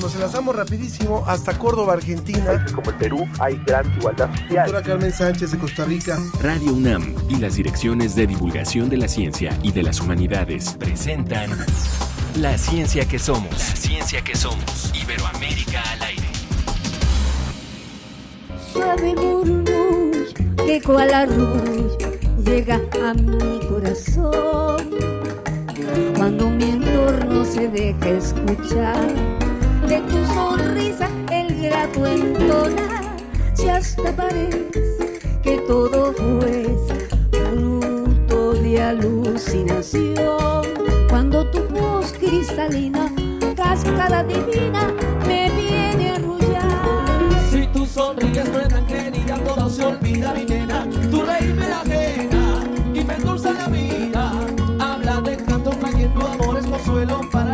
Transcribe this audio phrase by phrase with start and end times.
[0.00, 2.64] Nos enlazamos rapidísimo hasta Córdoba, Argentina.
[2.72, 4.66] Como el Perú hay gran igualdad social.
[4.66, 6.18] Doctora Carmen Sánchez de Costa Rica.
[6.40, 11.50] Radio UNAM y las direcciones de divulgación de la ciencia y de las humanidades presentan
[12.36, 13.50] La ciencia que somos.
[13.50, 14.92] La ciencia que somos.
[14.94, 16.28] Iberoamérica al aire.
[18.72, 21.98] Suave murmullo que cual arrullo
[22.44, 24.90] llega a mi corazón
[26.16, 29.47] cuando mi entorno se deja escuchar
[29.88, 33.00] de tu sonrisa el grato entona
[33.54, 34.68] si hasta parece
[35.42, 36.66] que todo fue
[37.32, 40.62] fruto de alucinación.
[41.08, 43.10] Cuando tu voz cristalina
[43.56, 44.92] cascada divina
[45.26, 47.50] me viene a arrullar.
[47.50, 50.86] Si tu sonrisa es tan querida todo se olvida mi nena.
[51.10, 52.62] Tu rey me la ajena
[52.92, 54.32] y me endulza la vida.
[54.80, 57.47] Habla de canto trayendo amores consuelo para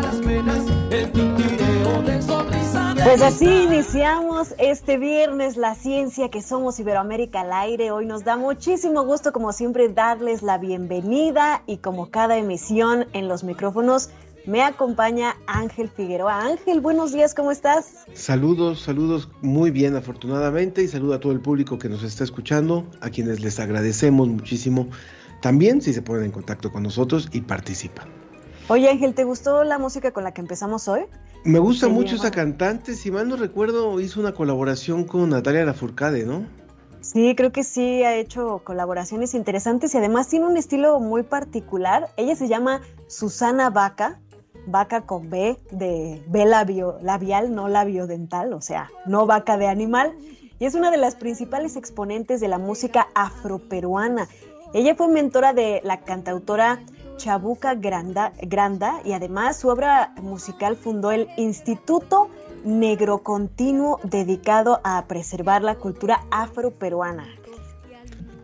[3.05, 7.91] Pues así iniciamos este viernes la ciencia que somos Iberoamérica al aire.
[7.91, 13.29] Hoy nos da muchísimo gusto, como siempre, darles la bienvenida y como cada emisión en
[13.29, 14.09] los micrófonos
[14.47, 16.47] me acompaña Ángel Figueroa.
[16.47, 18.07] Ángel, buenos días, ¿cómo estás?
[18.15, 22.87] Saludos, saludos muy bien afortunadamente y saludo a todo el público que nos está escuchando,
[23.03, 24.89] a quienes les agradecemos muchísimo
[25.43, 28.09] también si se ponen en contacto con nosotros y participan.
[28.69, 31.03] Oye Ángel, ¿te gustó la música con la que empezamos hoy?
[31.45, 36.25] Me gusta mucho esa cantante, si mal no recuerdo, hizo una colaboración con Natalia Lafourcade,
[36.25, 36.47] ¿no?
[37.03, 42.09] Sí, creo que sí ha hecho colaboraciones interesantes y además tiene un estilo muy particular.
[42.17, 44.19] Ella se llama Susana Vaca,
[44.67, 49.67] vaca con B de B labio, labial, no labio dental, o sea, no vaca de
[49.67, 50.15] animal.
[50.59, 54.29] Y es una de las principales exponentes de la música afroperuana.
[54.73, 56.81] Ella fue mentora de la cantautora
[57.17, 58.33] Chabuca Granda,
[59.05, 62.29] y además su obra musical fundó el Instituto
[62.65, 67.27] Negro Continuo dedicado a preservar la cultura afroperuana.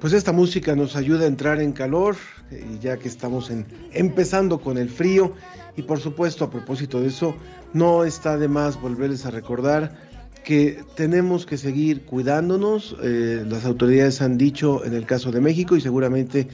[0.01, 2.17] Pues esta música nos ayuda a entrar en calor,
[2.51, 5.33] y ya que estamos en, empezando con el frío,
[5.77, 7.35] y por supuesto a propósito de eso,
[7.73, 10.11] no está de más volverles a recordar
[10.45, 15.77] que tenemos que seguir cuidándonos, eh, las autoridades han dicho en el caso de México
[15.77, 16.49] y seguramente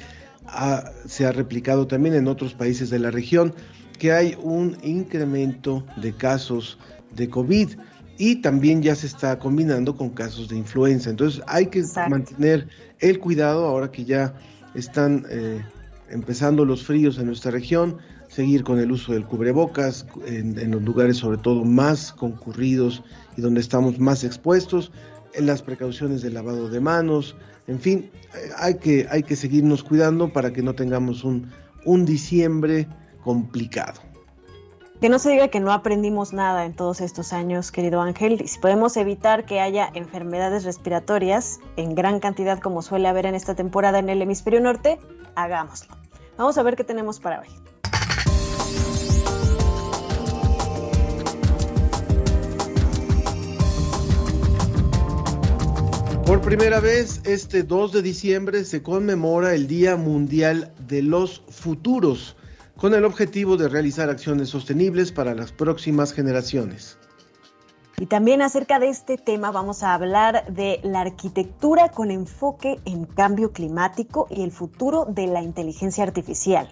[0.49, 3.55] ha, se ha replicado también en otros países de la región,
[3.99, 6.79] que hay un incremento de casos
[7.15, 7.71] de COVID
[8.19, 11.11] y también ya se está combinando con casos de influenza.
[11.11, 12.11] Entonces hay que Exacto.
[12.11, 12.69] mantener
[13.01, 14.35] el cuidado ahora que ya
[14.75, 15.63] están eh,
[16.11, 20.83] empezando los fríos en nuestra región, seguir con el uso del cubrebocas en, en, los
[20.83, 23.03] lugares sobre todo más concurridos
[23.37, 24.93] y donde estamos más expuestos,
[25.35, 27.37] en las precauciones del lavado de manos,
[27.69, 28.11] en fin,
[28.57, 31.51] hay que, hay que seguirnos cuidando para que no tengamos un,
[31.85, 32.87] un diciembre
[33.23, 34.01] complicado.
[35.01, 38.41] Que no se diga que no aprendimos nada en todos estos años, querido Ángel.
[38.41, 43.35] Y si podemos evitar que haya enfermedades respiratorias en gran cantidad como suele haber en
[43.35, 44.99] esta temporada en el hemisferio norte,
[45.35, 45.95] hagámoslo.
[46.39, 47.49] Vamos a ver qué tenemos para hoy.
[56.27, 62.35] Por primera vez, este 2 de diciembre se conmemora el Día Mundial de los Futuros,
[62.77, 66.99] con el objetivo de realizar acciones sostenibles para las próximas generaciones.
[68.01, 73.05] Y también acerca de este tema vamos a hablar de la arquitectura con enfoque en
[73.05, 76.69] cambio climático y el futuro de la inteligencia artificial.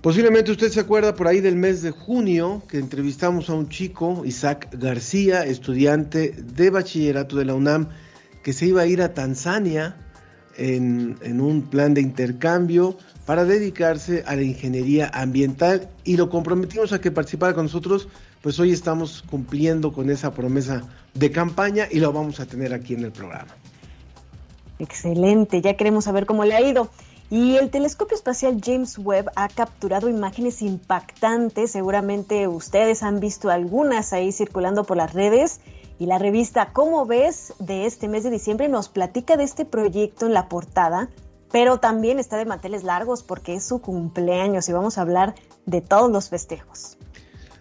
[0.00, 4.22] Posiblemente usted se acuerda por ahí del mes de junio que entrevistamos a un chico,
[4.24, 7.88] Isaac García, estudiante de bachillerato de la UNAM,
[8.42, 9.96] que se iba a ir a Tanzania
[10.56, 16.92] en, en, un plan de intercambio para dedicarse a la ingeniería ambiental y lo comprometimos
[16.92, 18.08] a que participara con nosotros,
[18.42, 20.82] pues hoy estamos cumpliendo con esa promesa
[21.14, 23.54] de campaña y lo vamos a tener aquí en el programa.
[24.78, 26.88] Excelente, ya queremos saber cómo le ha ido.
[27.30, 34.14] Y el telescopio espacial James Webb ha capturado imágenes impactantes, seguramente ustedes han visto algunas
[34.14, 35.60] ahí circulando por las redes
[35.98, 40.26] y la revista Cómo ves de este mes de diciembre nos platica de este proyecto
[40.26, 41.10] en la portada,
[41.50, 45.34] pero también está de manteles largos porque es su cumpleaños y vamos a hablar
[45.66, 46.96] de todos los festejos.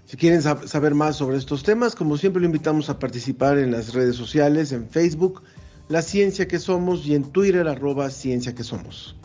[0.06, 3.94] Si quieren saber más sobre estos temas, como siempre lo invitamos a participar en las
[3.94, 5.44] redes sociales, en Facebook,
[5.90, 9.18] La Ciencia que Somos y en Twitter, arroba Ciencia que Somos.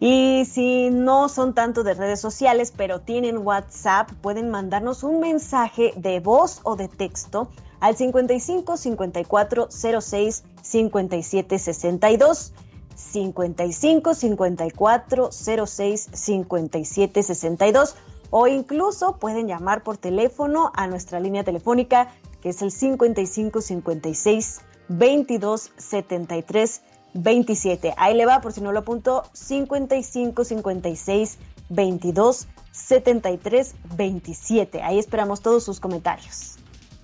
[0.00, 5.92] Y si no son tanto de redes sociales, pero tienen WhatsApp, pueden mandarnos un mensaje
[5.96, 12.52] de voz o de texto al 55 54 06 57 62.
[12.94, 17.96] 55 54 06 57 62
[18.30, 22.08] o incluso pueden llamar por teléfono a nuestra línea telefónica
[22.42, 26.82] que es el 55 56 22 73
[27.14, 27.94] 27.
[27.96, 31.38] Ahí le va, por si no lo apuntó, 55 56
[31.70, 34.82] 22 73 27.
[34.82, 36.57] Ahí esperamos todos sus comentarios.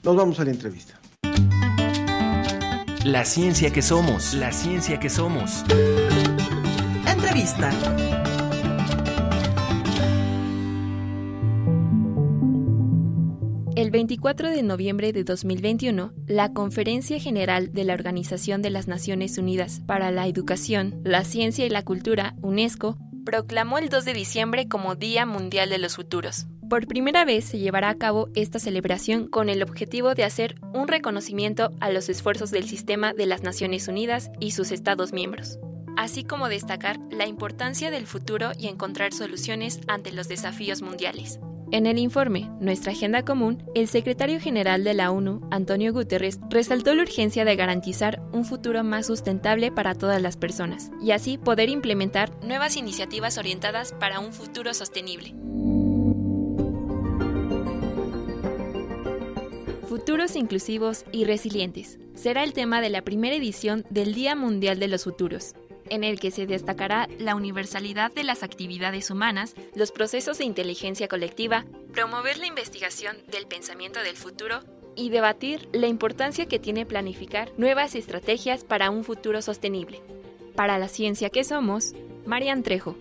[0.04, 1.00] Nos vamos a la entrevista.
[3.06, 5.64] La ciencia que somos, la ciencia que somos.
[7.10, 7.70] Entrevista.
[13.76, 19.38] El 24 de noviembre de 2021, la Conferencia General de la Organización de las Naciones
[19.38, 24.68] Unidas para la Educación, la Ciencia y la Cultura, UNESCO, proclamó el 2 de diciembre
[24.68, 26.46] como Día Mundial de los Futuros.
[26.68, 30.88] Por primera vez se llevará a cabo esta celebración con el objetivo de hacer un
[30.88, 35.58] reconocimiento a los esfuerzos del sistema de las Naciones Unidas y sus Estados miembros,
[35.96, 41.38] así como destacar la importancia del futuro y encontrar soluciones ante los desafíos mundiales.
[41.70, 46.94] En el informe Nuestra Agenda Común, el secretario general de la ONU, Antonio Guterres, resaltó
[46.94, 51.68] la urgencia de garantizar un futuro más sustentable para todas las personas y así poder
[51.68, 55.34] implementar nuevas iniciativas orientadas para un futuro sostenible.
[59.94, 64.88] Futuros inclusivos y resilientes será el tema de la primera edición del Día Mundial de
[64.88, 65.54] los Futuros,
[65.88, 71.06] en el que se destacará la universalidad de las actividades humanas, los procesos de inteligencia
[71.06, 74.58] colectiva, promover la investigación del pensamiento del futuro
[74.96, 80.02] y debatir la importancia que tiene planificar nuevas estrategias para un futuro sostenible.
[80.56, 81.94] Para la ciencia que somos,
[82.26, 82.96] Marian Trejo.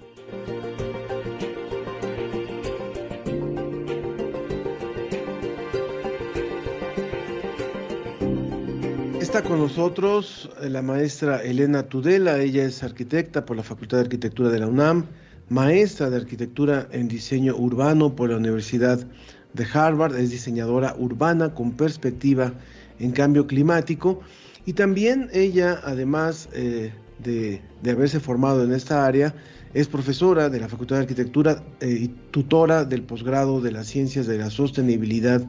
[9.24, 14.50] Está con nosotros la maestra Elena Tudela, ella es arquitecta por la Facultad de Arquitectura
[14.50, 15.06] de la UNAM,
[15.48, 19.00] maestra de arquitectura en diseño urbano por la Universidad
[19.54, 22.52] de Harvard, es diseñadora urbana con perspectiva
[23.00, 24.20] en cambio climático.
[24.66, 26.92] Y también ella, además eh,
[27.24, 29.34] de, de, haberse formado en esta área,
[29.74, 34.28] es profesora de la Facultad de Arquitectura eh, y tutora del posgrado de las Ciencias
[34.28, 35.42] de la Sostenibilidad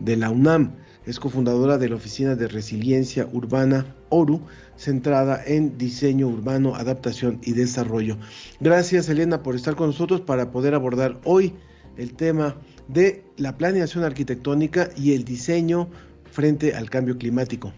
[0.00, 0.72] de la UNAM.
[1.06, 4.42] Es cofundadora de la Oficina de Resiliencia Urbana ORU,
[4.76, 8.18] centrada en diseño urbano, adaptación y desarrollo.
[8.60, 11.54] Gracias Elena por estar con nosotros para poder abordar hoy
[11.96, 12.56] el tema
[12.88, 15.88] de la planeación arquitectónica y el diseño
[16.30, 17.72] frente al cambio climático.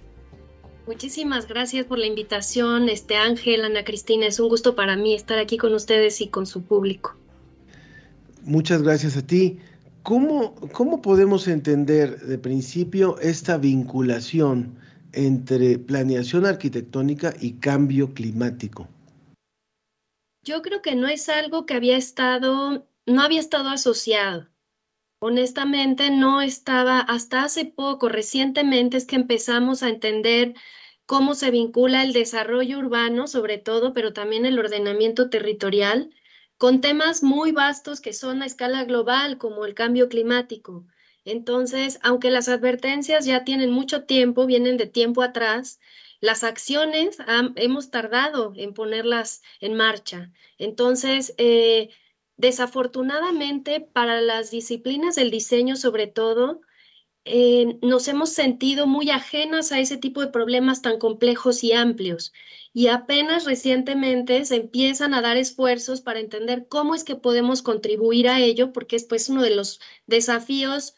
[0.86, 4.26] Muchísimas gracias por la invitación, este Ángel, Ana Cristina.
[4.26, 7.16] Es un gusto para mí estar aquí con ustedes y con su público.
[8.42, 9.58] Muchas gracias a ti.
[10.02, 14.78] ¿Cómo, ¿Cómo podemos entender de principio esta vinculación
[15.12, 18.88] entre planeación arquitectónica y cambio climático?
[20.42, 24.48] Yo creo que no es algo que había estado, no había estado asociado.
[25.20, 30.54] Honestamente, no estaba, hasta hace poco, recientemente es que empezamos a entender
[31.04, 36.10] cómo se vincula el desarrollo urbano, sobre todo, pero también el ordenamiento territorial,
[36.60, 40.84] con temas muy vastos que son a escala global, como el cambio climático.
[41.24, 45.80] Entonces, aunque las advertencias ya tienen mucho tiempo, vienen de tiempo atrás,
[46.20, 47.16] las acciones
[47.56, 50.32] hemos tardado en ponerlas en marcha.
[50.58, 51.88] Entonces, eh,
[52.36, 56.60] desafortunadamente, para las disciplinas del diseño, sobre todo,
[57.24, 62.34] eh, nos hemos sentido muy ajenas a ese tipo de problemas tan complejos y amplios.
[62.72, 68.28] Y apenas recientemente se empiezan a dar esfuerzos para entender cómo es que podemos contribuir
[68.28, 70.94] a ello, porque es pues uno de los desafíos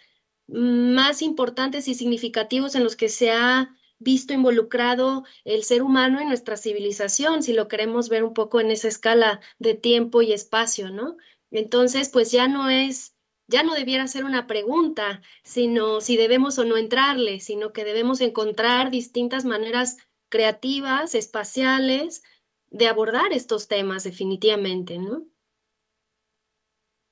[0.46, 6.28] más importantes y significativos en los que se ha visto involucrado el ser humano en
[6.28, 10.90] nuestra civilización, si lo queremos ver un poco en esa escala de tiempo y espacio,
[10.90, 11.16] ¿no?
[11.50, 13.14] Entonces, pues ya no es
[13.48, 18.20] ya no debiera ser una pregunta, sino si debemos o no entrarle, sino que debemos
[18.20, 19.98] encontrar distintas maneras
[20.32, 22.22] creativas, espaciales,
[22.70, 25.26] de abordar estos temas definitivamente, ¿no?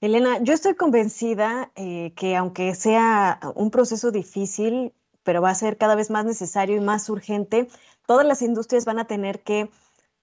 [0.00, 5.76] Elena, yo estoy convencida eh, que aunque sea un proceso difícil, pero va a ser
[5.76, 7.68] cada vez más necesario y más urgente,
[8.06, 9.68] todas las industrias van a tener que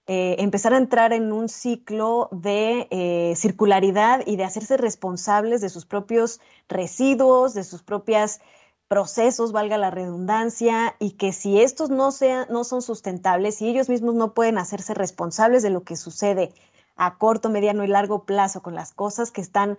[0.08, 5.70] eh, empezar a entrar en un ciclo de eh, circularidad y de hacerse responsables de
[5.70, 8.40] sus propios residuos, de sus propios
[8.88, 13.90] procesos, valga la redundancia, y que si estos no, sean, no son sustentables, si ellos
[13.90, 16.54] mismos no pueden hacerse responsables de lo que sucede
[16.96, 19.78] a corto, mediano y largo plazo con las cosas que están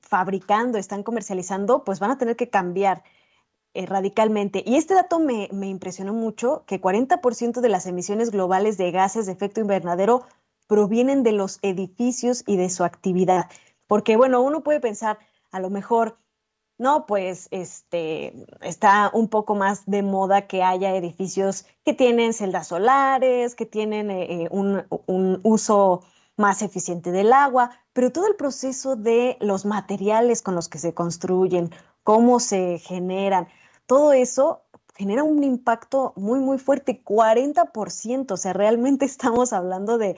[0.00, 3.02] fabricando, están comercializando, pues van a tener que cambiar
[3.74, 4.62] eh, radicalmente.
[4.64, 9.26] Y este dato me, me impresionó mucho, que 40% de las emisiones globales de gases
[9.26, 10.24] de efecto invernadero
[10.66, 13.50] provienen de los edificios y de su actividad.
[13.86, 15.18] Porque, bueno, uno puede pensar,
[15.50, 16.18] a lo mejor
[16.78, 22.68] no, pues este está un poco más de moda que haya edificios que tienen celdas
[22.68, 26.02] solares, que tienen eh, un, un, uso
[26.36, 30.94] más eficiente del agua, pero todo el proceso de los materiales con los que se
[30.94, 31.70] construyen,
[32.02, 33.48] cómo se generan,
[33.86, 34.62] todo eso
[34.96, 40.16] genera un impacto muy, muy fuerte, 40%, o sea, realmente estamos hablando de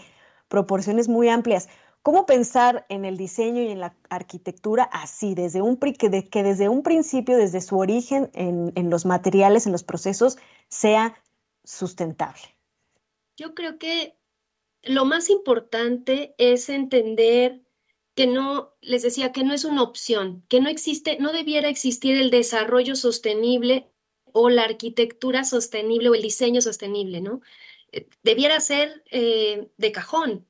[0.49, 1.69] proporciones muy amplias.
[2.07, 6.85] ¿Cómo pensar en el diseño y en la arquitectura así, desde un, que, desde un
[6.85, 11.21] principio, desde su origen en, en los materiales, en los procesos, sea
[11.65, 12.43] sustentable?
[13.37, 14.15] Yo creo que
[14.85, 17.63] lo más importante es entender
[18.15, 22.17] que no, les decía, que no es una opción, que no existe, no debiera existir
[22.17, 23.91] el desarrollo sostenible
[24.27, 27.41] o la arquitectura sostenible o el diseño sostenible, ¿no?
[27.91, 30.47] Eh, debiera ser eh, de cajón.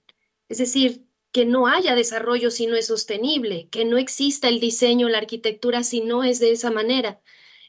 [0.51, 1.06] Es decir,
[1.37, 5.83] que no haya desarrollo si no es sostenible, que no exista el diseño, la arquitectura
[5.83, 7.21] si no es de esa manera.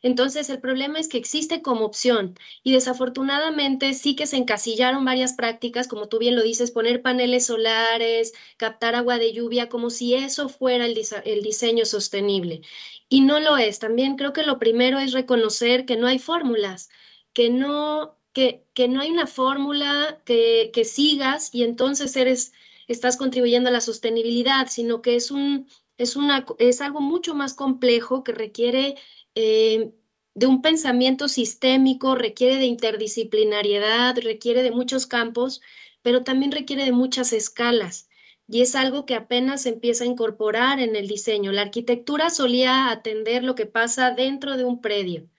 [0.02, 5.34] Entonces, el problema es que existe como opción y desafortunadamente sí que se encasillaron varias
[5.34, 10.14] prácticas, como tú bien lo dices, poner paneles solares, captar agua de lluvia, como si
[10.14, 12.62] eso fuera el, el diseño sostenible.
[13.10, 13.80] Y no lo es.
[13.80, 16.90] También creo que lo primero es reconocer que no hay fórmulas,
[17.34, 22.54] que no, que, que no hay una fórmula que, que sigas y entonces eres
[22.88, 25.67] estás contribuyendo a la sostenibilidad, sino que es, un,
[25.98, 28.96] es, una, es algo mucho más complejo que requiere
[29.36, 29.91] eh,
[30.34, 35.62] de un pensamiento sistémico, requiere de interdisciplinariedad, requiere de muchos campos,
[36.01, 38.10] pero también requiere de muchas escalas.
[38.48, 41.51] Y es algo que apenas se empieza a incorporar en el diseño.
[41.51, 45.29] La arquitectura solía atender lo que pasa dentro de un predio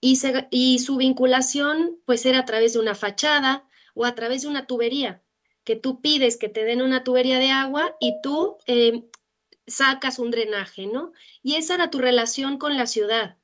[0.00, 0.18] y,
[0.50, 4.66] y su vinculación pues era a través de una fachada o a través de una
[4.66, 5.22] tubería
[5.64, 9.04] que tú pides que te den una tubería de agua y tú eh,
[9.66, 11.12] sacas un drenaje, ¿no?
[11.42, 13.36] Y esa era tu relación con la ciudad.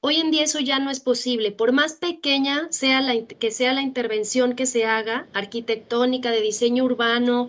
[0.00, 1.50] Hoy en día eso ya no es posible.
[1.50, 6.84] Por más pequeña sea la, que sea la intervención que se haga, arquitectónica, de diseño
[6.84, 7.48] urbano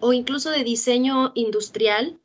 [0.00, 2.18] o incluso de diseño industrial,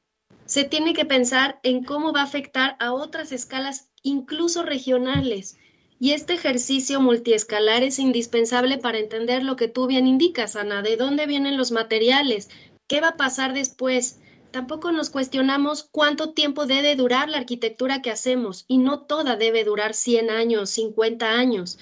[0.46, 5.58] se tiene que pensar en cómo va a afectar a otras escalas, incluso regionales.
[5.97, 10.97] Y este ejercicio multiescalar es indispensable para entender lo que tú bien indicas, Ana, de
[10.97, 12.49] dónde vienen los materiales,
[12.87, 14.19] qué va a pasar después.
[14.51, 19.63] Tampoco nos cuestionamos cuánto tiempo debe durar la arquitectura que hacemos y no toda debe
[19.63, 21.79] durar 100 años, 50 años.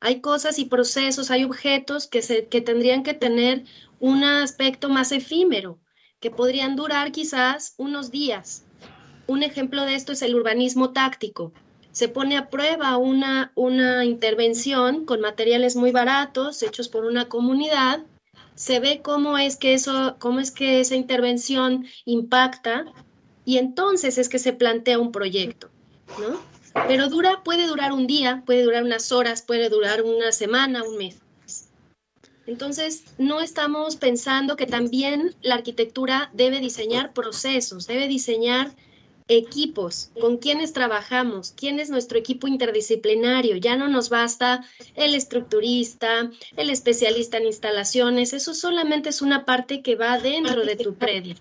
[0.00, 3.64] Hay cosas y procesos, hay objetos que, que tendrían que tener
[4.00, 5.78] un aspecto más efímero,
[6.20, 8.66] que podrían durar quizás unos días.
[9.26, 11.54] Un ejemplo de esto es el urbanismo táctico
[11.96, 18.04] se pone a prueba una, una intervención con materiales muy baratos hechos por una comunidad,
[18.54, 22.84] se ve cómo es que eso, cómo es que esa intervención impacta
[23.46, 25.70] y entonces es que se plantea un proyecto,
[26.20, 26.38] ¿no?
[26.86, 30.98] Pero dura, puede durar un día, puede durar unas horas, puede durar una semana, un
[30.98, 31.22] mes.
[32.46, 38.76] Entonces, no estamos pensando que también la arquitectura debe diseñar procesos, debe diseñar
[39.28, 43.56] equipos, con quienes trabajamos, quién es nuestro equipo interdisciplinario.
[43.56, 44.64] Ya no nos basta
[44.94, 50.76] el estructurista, el especialista en instalaciones, eso solamente es una parte que va dentro de
[50.76, 51.34] tu predio.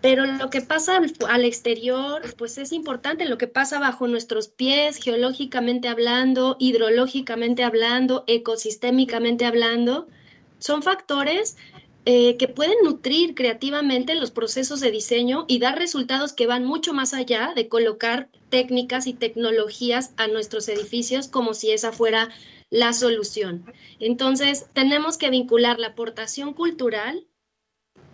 [0.00, 4.96] Pero lo que pasa al, exterior, pues es importante, lo que pasa bajo nuestros pies,
[4.96, 10.08] geológicamente hablando, hidrológicamente hablando, ecosistémicamente hablando,
[10.58, 11.58] son factores
[12.06, 16.94] eh, que pueden nutrir creativamente los procesos de diseño y dar resultados que van mucho
[16.94, 22.30] más allá de colocar técnicas y tecnologías a nuestros edificios como si esa fuera
[22.70, 23.70] la solución.
[23.98, 27.26] Entonces, tenemos que vincular la aportación cultural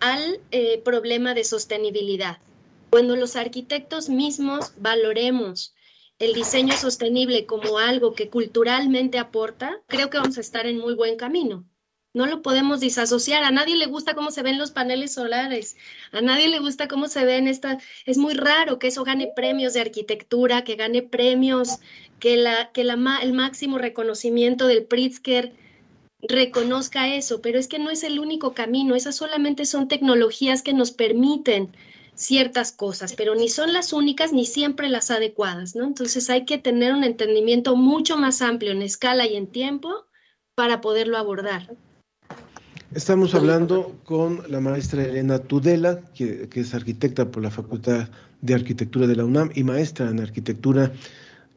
[0.01, 2.39] al eh, problema de sostenibilidad.
[2.89, 5.73] Cuando los arquitectos mismos valoremos
[6.19, 10.93] el diseño sostenible como algo que culturalmente aporta, creo que vamos a estar en muy
[10.93, 11.65] buen camino
[12.17, 13.43] no lo podemos disasociar.
[13.43, 15.77] A nadie le gusta cómo se ven los paneles solares,
[16.11, 17.77] a nadie le gusta cómo se ven esta.
[18.05, 21.77] Es muy raro que eso gane premios de arquitectura, que gane premios,
[22.19, 25.53] que, el máximo reconocimiento del Pritzker
[26.21, 30.73] reconozca eso, pero es que no es el único camino, esas solamente son tecnologías que
[30.73, 31.71] nos permiten
[32.15, 35.85] ciertas cosas, pero ni son las únicas ni siempre las adecuadas, ¿no?
[35.85, 40.07] Entonces hay que tener un entendimiento mucho más amplio en escala y en tiempo
[40.55, 41.69] para poderlo abordar.
[42.95, 48.07] Estamos hablando con la maestra Elena Tudela, que, es arquitecta por la Facultad
[48.41, 50.93] de Arquitectura de la UNAM y maestra en arquitectura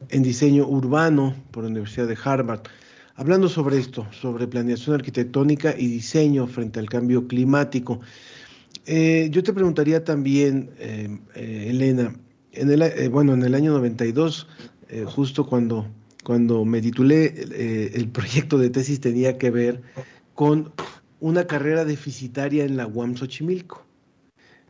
[0.09, 2.63] en diseño urbano por la Universidad de Harvard.
[3.15, 8.01] Hablando sobre esto, sobre planeación arquitectónica y diseño frente al cambio climático.
[8.85, 12.13] Eh, yo te preguntaría también, eh, eh, Elena,
[12.51, 14.47] en el, bueno, en el año 92,
[15.05, 15.87] justo cuando,
[16.25, 19.81] cuando me titulé, el proyecto de tesis tenía que ver
[20.35, 20.73] con
[21.21, 23.85] una carrera deficitaria en la UAM Xochimilco.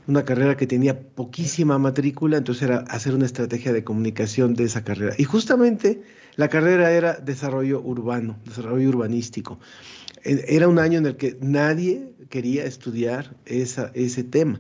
[0.07, 4.83] Una carrera que tenía poquísima matrícula, entonces era hacer una estrategia de comunicación de esa
[4.83, 5.15] carrera.
[5.17, 6.03] Y justamente
[6.35, 9.59] la carrera era desarrollo urbano, desarrollo urbanístico.
[10.23, 14.59] Era un año en el que nadie quería estudiar ese tema.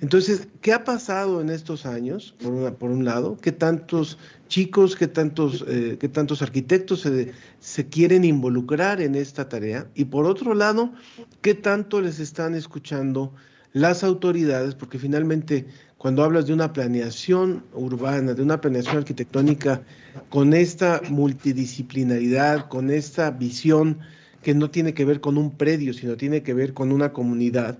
[0.00, 2.34] Entonces, ¿qué ha pasado en estos años?
[2.40, 7.88] Por, por un lado, ¿qué tantos chicos, qué tantos, eh, qué tantos arquitectos se, se,
[7.88, 9.88] quieren involucrar en esta tarea?
[9.94, 10.92] Y por otro lado,
[11.40, 13.32] ¿qué tanto les están escuchando
[13.72, 14.76] las autoridades?
[14.76, 19.82] Porque finalmente, cuando hablas de una planeación urbana, de una planeación arquitectónica,
[20.28, 23.98] con esta multidisciplinaridad, con esta visión
[24.42, 27.78] que no tiene que ver con un predio, sino tiene que ver con una comunidad,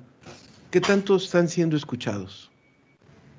[0.70, 2.50] ¿qué tanto están siendo escuchados?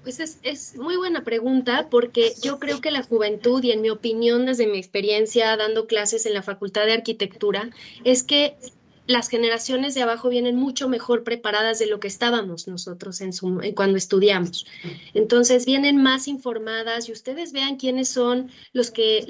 [0.04, 3.90] Pues es, es, muy buena pregunta porque yo creo que la juventud y en mi
[3.90, 7.70] opinión desde mi experiencia dando clases en la Facultad de Arquitectura
[8.04, 8.56] es que
[9.10, 13.60] las generaciones de abajo vienen mucho mejor preparadas de lo que estábamos nosotros en su,
[13.76, 14.68] cuando estudiamos.
[15.16, 19.26] Entonces vienen más informadas y ustedes vean quiénes son los que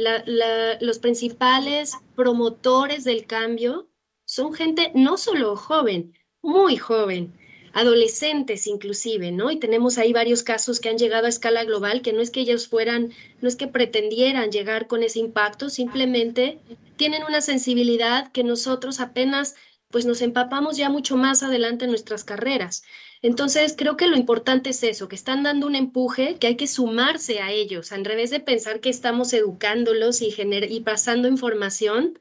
[0.81, 3.87] los principales promotores del cambio
[4.25, 7.38] son gente no solo joven, muy joven,
[7.73, 9.51] adolescentes inclusive, ¿no?
[9.51, 12.41] Y tenemos ahí varios casos que han llegado a escala global, que no es que
[12.41, 13.11] ellos fueran,
[13.41, 16.59] no es que pretendieran llegar con ese impacto, simplemente
[16.97, 19.55] tienen una sensibilidad que nosotros apenas
[19.89, 22.83] pues nos empapamos ya mucho más adelante en nuestras carreras.
[23.21, 26.67] Entonces, creo que lo importante es eso, que están dando un empuje, que hay que
[26.67, 32.19] sumarse a ellos, al revés de pensar que estamos educándolos y, y pasando información,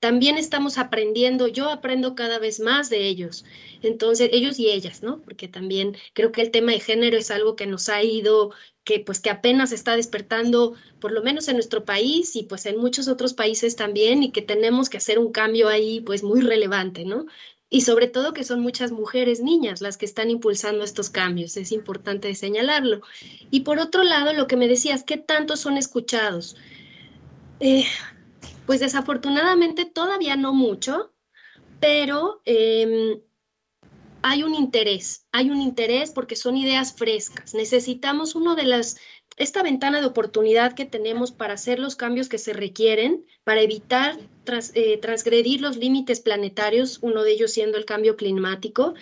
[0.00, 3.44] también estamos aprendiendo, yo aprendo cada vez más de ellos,
[3.82, 5.22] entonces ellos y ellas, ¿no?
[5.22, 8.52] Porque también creo que el tema de género es algo que nos ha ido,
[8.84, 12.78] que pues que apenas está despertando, por lo menos en nuestro país y pues en
[12.78, 17.04] muchos otros países también, y que tenemos que hacer un cambio ahí pues muy relevante,
[17.04, 17.26] ¿no?
[17.68, 21.72] Y sobre todo que son muchas mujeres, niñas, las que están impulsando estos cambios, es
[21.72, 23.00] importante señalarlo.
[23.50, 26.56] Y por otro lado, lo que me decías, ¿qué tanto son escuchados?
[27.58, 27.84] Eh,
[28.66, 31.12] pues desafortunadamente todavía no mucho,
[31.80, 33.20] pero em,
[34.22, 37.54] hay un interés, hay un interés porque son ideas frescas.
[37.54, 38.96] Necesitamos uno de las,
[39.36, 44.18] esta ventana de oportunidad que tenemos para hacer los cambios que se requieren, para evitar
[44.74, 48.94] eh, transgredir los límites planetarios, uno de ellos siendo el cambio climático.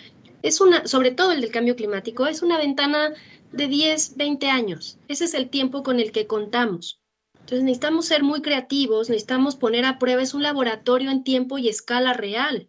[0.43, 3.15] Es una, sobre todo el del cambio climático, es una ventana
[3.51, 4.99] de 10, 20 años.
[5.07, 7.01] Ese es el tiempo con el que contamos.
[7.45, 11.69] Entonces necesitamos ser muy creativos, necesitamos poner a prueba, es un laboratorio en tiempo y
[11.69, 12.67] escala real.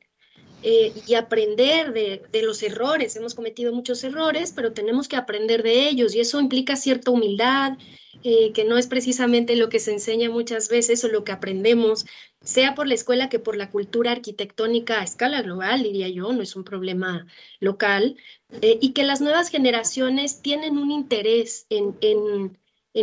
[0.62, 3.16] Eh, y aprender de, los errores.
[3.16, 7.78] Hemos cometido muchos errores, pero tenemos que aprender de ellos y eso implica cierta humildad,
[8.22, 12.04] eh, que no es precisamente lo que se enseña muchas veces o lo que aprendemos,
[12.42, 16.42] sea por la escuela que por la cultura arquitectónica a escala global, diría yo, no
[16.42, 17.26] es un problema
[17.60, 18.16] local,
[18.60, 22.58] eh, y que las nuevas generaciones tienen un interés en en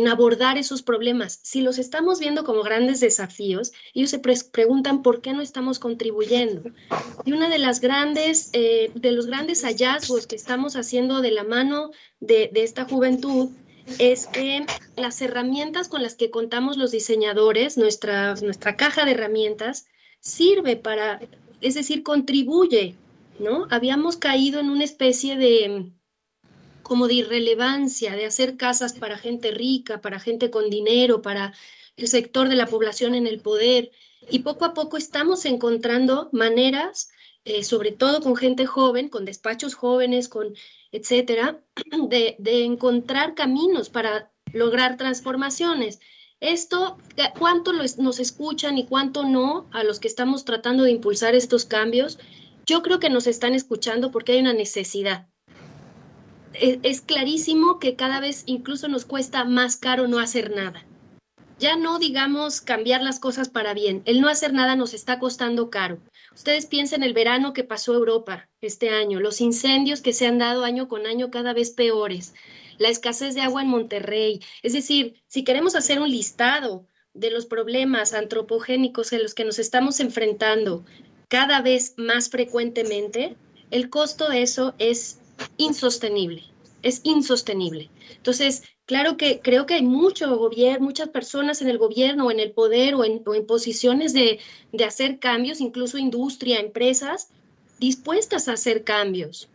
[0.08, 1.38] abordar esos problemas.
[1.42, 6.62] Si los estamos viendo como grandes desafíos, ellos se preguntan por qué no estamos contribuyendo.
[7.24, 11.44] Y una de las grandes, eh, de los grandes hallazgos que estamos haciendo de la
[11.44, 13.50] mano de, esta juventud
[13.98, 19.86] es que las herramientas con las que contamos los diseñadores, nuestra, nuestra caja de herramientas,
[20.18, 21.20] sirve para,
[21.60, 22.96] es decir, contribuye,
[23.38, 23.68] ¿no?
[23.70, 25.92] Habíamos caído en una especie de,
[26.84, 31.52] como de irrelevancia, de hacer casas para gente rica, para gente con dinero, para
[31.96, 33.90] el sector de la población en el poder.
[34.30, 37.10] Y poco a poco estamos encontrando maneras,
[37.44, 40.54] eh, sobre todo con gente joven, con despachos jóvenes, con
[40.92, 41.60] etcétera,
[42.08, 45.98] de, de encontrar caminos para lograr transformaciones.
[46.40, 46.98] Esto,
[47.38, 52.18] ¿cuánto nos escuchan y cuánto no a los que estamos tratando de impulsar estos cambios?
[52.66, 55.28] Yo creo que nos están escuchando porque hay una necesidad
[56.54, 60.86] es, clarísimo que cada vez incluso nos cuesta más caro no hacer nada.
[61.58, 65.70] Ya no digamos cambiar las cosas para bien, el no hacer nada nos está costando
[65.70, 65.98] caro.
[66.34, 70.64] Ustedes piensen el verano que pasó Europa este año, los incendios que se han dado
[70.64, 72.34] año con año cada vez peores,
[72.78, 74.40] la escasez de agua en Monterrey.
[74.62, 79.60] Es decir, si queremos hacer un listado de los problemas antropogénicos en los que nos
[79.60, 80.84] estamos enfrentando
[81.28, 83.36] cada vez más frecuentemente,
[83.70, 85.20] el costo de eso es
[85.56, 86.44] insostenible,
[86.82, 87.90] es insostenible.
[88.16, 92.52] Entonces, claro que creo que hay mucho gobierno, muchas personas en el gobierno, en el
[92.52, 94.40] poder o en, posiciones de,
[94.72, 97.28] de hacer cambios, incluso industria, empresas,
[97.78, 99.48] dispuestas a hacer cambios.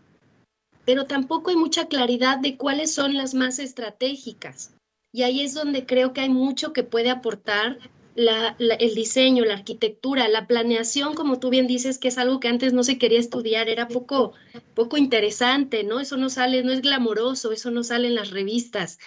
[0.85, 4.71] pero tampoco hay mucha claridad de cuáles son las más estratégicas.
[5.13, 7.77] Y ahí es donde creo que hay mucho que puede aportar
[8.15, 12.73] el diseño, la arquitectura, la planeación, como tú bien dices, que es algo que antes
[12.73, 14.33] no se quería estudiar, era poco,
[14.73, 15.99] poco interesante, ¿no?
[15.99, 18.99] Eso no sale, no es glamoroso, eso no sale en las revistas.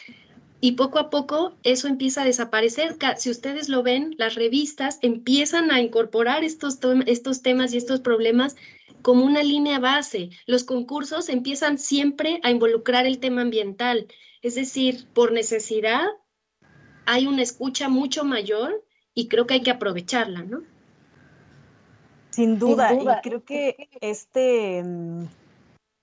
[0.61, 2.97] Y poco a poco eso empieza a desaparecer.
[3.19, 8.55] Si ustedes lo ven, las revistas empiezan a incorporar estos, estos temas y estos problemas
[9.03, 10.31] como una línea base.
[10.47, 14.07] Los concursos empiezan siempre a involucrar el tema ambiental.
[14.41, 16.07] Es decir, por necesidad
[17.07, 18.85] hay una escucha mucho mayor
[19.15, 20.63] y creo que hay que aprovecharla, ¿no?
[22.31, 25.25] Sin duda, y creo que este, mm,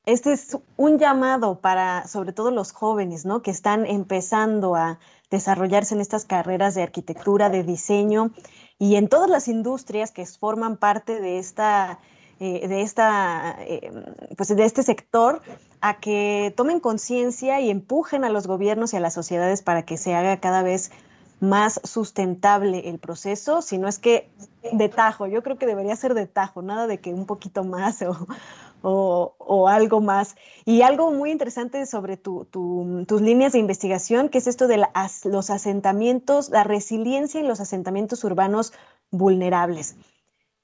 [0.06, 3.42] este es un llamado para sobre todo los jóvenes, ¿no?
[3.42, 5.00] Que están empezando a
[5.32, 8.32] desarrollarse en estas carreras de arquitectura, de diseño
[8.78, 12.00] y en todas las industrias que forman parte de esta
[12.40, 13.92] eh, de esta eh,
[14.38, 15.42] pues de este sector
[15.82, 19.98] a que tomen conciencia y empujen a los gobiernos y a las sociedades para que
[19.98, 20.92] se haga cada vez
[21.40, 24.30] más sustentable el proceso, sino es que
[24.74, 28.04] de tajo, yo creo que debería ser de tajo, nada de que un poquito más
[28.82, 30.36] o, o, algo más.
[30.66, 34.86] Y algo muy interesante sobre tu, tus líneas de investigación, que es esto de
[35.26, 38.74] los asentamientos, la resiliencia en los asentamientos urbanos
[39.12, 39.96] vulnerables.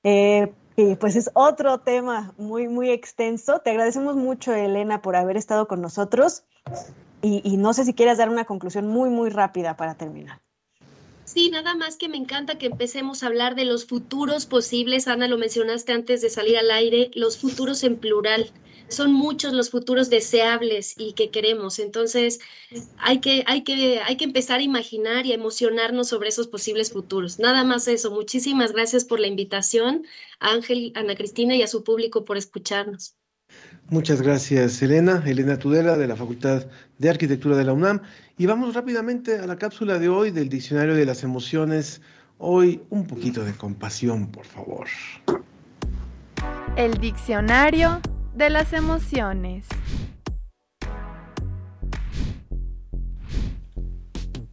[0.04, 0.54] Eh,
[1.00, 3.60] pues es otro tema muy, muy extenso.
[3.60, 6.44] Te agradecemos mucho, Elena, por haber estado con nosotros.
[7.22, 10.45] Y, y no sé si quieras dar una conclusión muy, muy rápida para terminar.
[11.26, 15.08] Sí, nada más que me encanta que empecemos a hablar de los futuros posibles.
[15.08, 18.52] Ana, lo mencionaste antes de salir al aire, los futuros en plural.
[18.90, 21.80] Son muchos los futuros deseables y que queremos.
[21.80, 22.40] Entonces,
[22.98, 26.92] hay que, hay que, hay que empezar a imaginar y a emocionarnos sobre esos posibles
[26.92, 27.40] futuros.
[27.40, 28.12] Nada más eso.
[28.12, 30.06] Muchísimas gracias por la invitación,
[30.40, 33.16] Ángel, Ana Cristina y a su público por escucharnos.
[33.90, 35.24] Muchas gracias, Elena.
[35.26, 38.02] Elena Tudela, de la Facultad de Arquitectura de la UNAM.
[38.38, 42.02] Y vamos rápidamente a la cápsula de hoy del Diccionario de las Emociones.
[42.38, 44.88] Hoy un poquito de compasión, por favor.
[46.76, 48.02] El Diccionario
[48.36, 49.66] de las Emociones.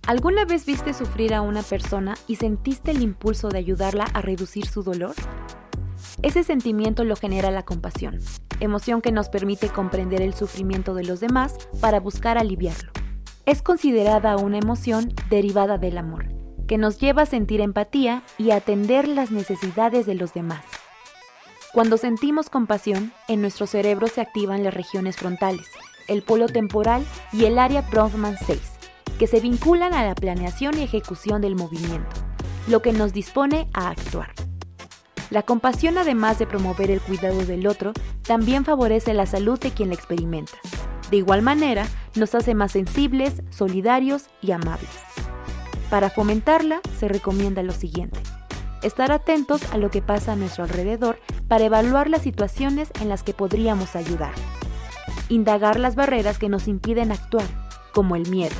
[0.07, 4.67] ¿Alguna vez viste sufrir a una persona y sentiste el impulso de ayudarla a reducir
[4.67, 5.15] su dolor?
[6.23, 8.21] Ese sentimiento lo genera la compasión,
[8.61, 12.93] emoción que nos permite comprender el sufrimiento de los demás para buscar aliviarlo.
[13.45, 16.27] Es considerada una emoción derivada del amor,
[16.69, 20.65] que nos lleva a sentir empatía y atender las necesidades de los demás.
[21.73, 25.67] Cuando sentimos compasión, en nuestro cerebro se activan las regiones frontales,
[26.07, 28.61] el polo temporal y el área Bronfman 6,
[29.19, 32.15] que se vinculan a la planeación y ejecución del movimiento,
[32.69, 34.31] lo que nos dispone a actuar.
[35.33, 39.89] La compasión, además de promover el cuidado del otro, también favorece la salud de quien
[39.89, 40.53] la experimenta.
[41.11, 44.91] De igual manera, nos hace más sensibles, solidarios y amables.
[45.89, 48.21] Para fomentarla, se recomienda lo siguiente.
[48.83, 51.19] Estar atentos a lo que pasa a nuestro alrededor
[51.49, 54.35] para evaluar las situaciones en las que podríamos ayudar.
[55.31, 57.47] Indagar las barreras que nos impiden actuar,
[57.95, 58.57] como el miedo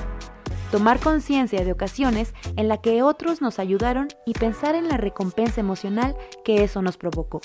[0.73, 5.61] tomar conciencia de ocasiones en la que otros nos ayudaron y pensar en la recompensa
[5.61, 7.43] emocional que eso nos provocó.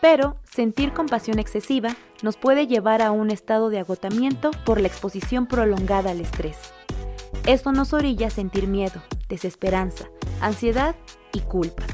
[0.00, 5.46] Pero sentir compasión excesiva nos puede llevar a un estado de agotamiento por la exposición
[5.46, 6.56] prolongada al estrés.
[7.44, 10.08] Esto nos orilla a sentir miedo, desesperanza,
[10.40, 10.94] ansiedad
[11.32, 11.88] y culpas.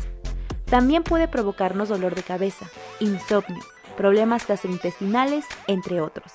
[0.67, 2.67] También puede provocarnos dolor de cabeza,
[3.01, 3.65] insomnio,
[3.97, 6.33] problemas gastrointestinales, entre otros.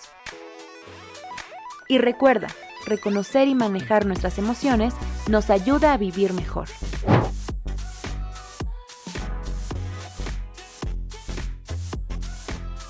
[1.87, 2.47] Y recuerda,
[2.85, 4.93] reconocer y manejar nuestras emociones
[5.27, 6.67] nos ayuda a vivir mejor.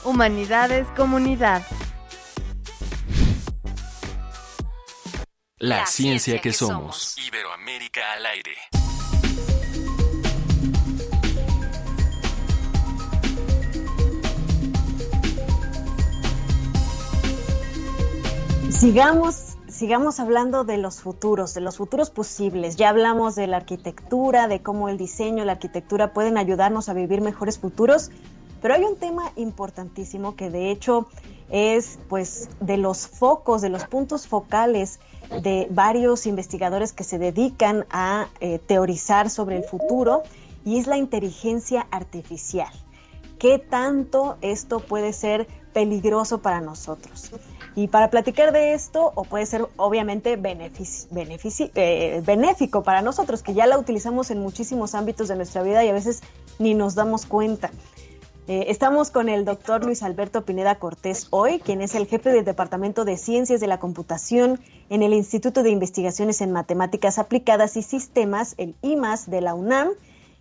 [0.04, 1.64] Humanidades Comunidad.
[5.58, 7.16] La, ciencia, que, somos.
[7.20, 8.58] Iberoamérica al aire.
[18.72, 19.51] Sigamos
[19.82, 22.76] sigamos hablando de los futuros, de los futuros posibles.
[22.76, 27.20] Ya hablamos de la arquitectura, de cómo el diseño, la arquitectura pueden ayudarnos a vivir
[27.22, 28.12] mejores futuros,
[28.62, 31.08] pero hay un tema importantísimo que de hecho
[31.50, 35.00] es pues de los focos, de los puntos focales
[35.42, 40.22] de varios investigadores que se dedican a eh, teorizar sobre el futuro
[40.64, 42.72] y es la inteligencia artificial.
[43.40, 47.32] ¿Qué tanto esto puede ser peligroso para nosotros?
[47.76, 53.66] Y para platicar de esto, o puede ser obviamente eh, benéfico para nosotros, que ya
[53.66, 56.22] la utilizamos en muchísimos ámbitos de nuestra vida y a veces
[56.60, 57.72] ni nos damos cuenta.
[58.48, 62.44] Eh, estamos con el doctor Luis Alberto Pineda Cortés hoy, quien es el jefe del
[62.44, 67.84] Departamento de Ciencias de la Computación en el Instituto de Investigaciones en Matemáticas Aplicadas y
[67.84, 69.90] Sistemas, el IMAS de la UNAM,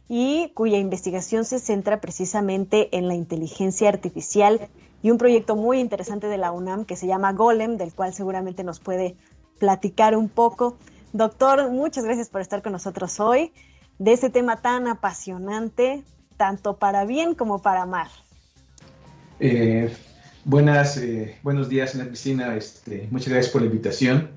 [0.09, 4.69] y cuya investigación se centra precisamente en la inteligencia artificial
[5.03, 8.65] y un proyecto muy interesante de la UNAM que se llama Golem, del cual seguramente
[8.65, 9.17] nos puede
[9.59, 10.77] platicar un poco.
[11.13, 13.53] Doctor, muchas gracias por estar con nosotros hoy
[13.99, 16.03] de este tema tan apasionante,
[16.37, 18.09] tanto para bien como para mal.
[19.39, 19.95] Eh,
[20.45, 22.57] buenas, eh, buenos días, en la.
[22.57, 24.31] Este, muchas gracias por la invitación.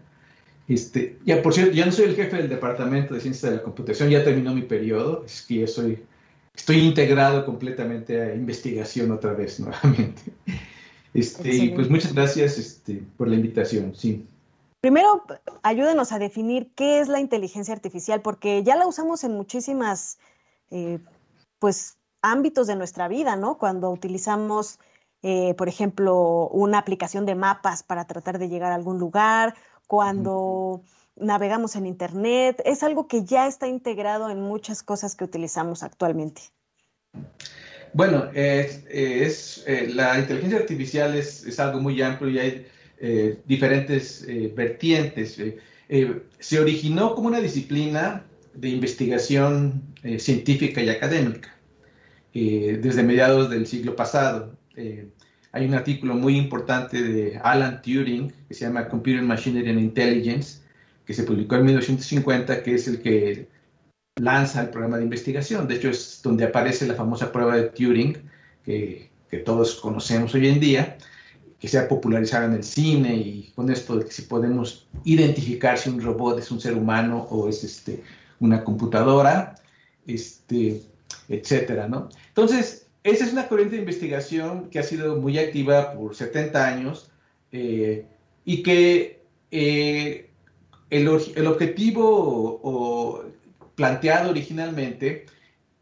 [0.67, 3.63] Este, ya, por cierto, ya no soy el jefe del Departamento de Ciencias de la
[3.63, 6.03] Computación, ya terminó mi periodo, es que ya soy,
[6.53, 10.21] estoy integrado completamente a investigación otra vez, nuevamente.
[11.15, 14.25] Este, pues muchas gracias este, por la invitación, sí.
[14.81, 15.23] Primero,
[15.61, 20.17] ayúdenos a definir qué es la inteligencia artificial, porque ya la usamos en muchísimas
[20.71, 20.97] eh,
[21.59, 23.59] pues ámbitos de nuestra vida, ¿no?
[23.59, 24.79] Cuando utilizamos,
[25.21, 29.53] eh, por ejemplo, una aplicación de mapas para tratar de llegar a algún lugar,
[29.85, 30.81] cuando
[31.15, 36.41] navegamos en Internet, es algo que ya está integrado en muchas cosas que utilizamos actualmente.
[37.93, 42.67] Bueno, es, eh, la inteligencia artificial es, algo muy amplio y hay
[42.99, 45.39] eh, diferentes vertientes.
[46.39, 49.83] se originó como una disciplina de investigación
[50.17, 51.53] científica y académica.
[52.35, 54.57] Eh, desde mediados del siglo pasado.
[54.75, 55.07] Eh,
[55.51, 60.62] hay un artículo muy importante de Alan Turing que se llama Computer Machinery and Intelligence,
[61.05, 63.47] que se publicó en 1950, que es el que
[64.15, 65.67] lanza el programa de investigación.
[65.67, 68.17] De hecho, es donde aparece la famosa prueba de Turing,
[68.63, 70.97] que, que todos conocemos hoy en día,
[71.59, 75.77] que se ha popularizado en el cine y con esto de que si podemos identificar
[75.77, 78.03] si un robot es un ser humano o es este,
[78.39, 79.55] una computadora.
[80.05, 80.81] Este,
[81.29, 82.09] etcétera, ¿no?
[82.29, 87.11] Entonces, esa es una corriente de investigación que ha sido muy activa por 70 años
[87.51, 88.05] eh,
[88.45, 90.29] y que eh,
[90.97, 93.23] el, objetivo
[93.75, 95.25] planteado originalmente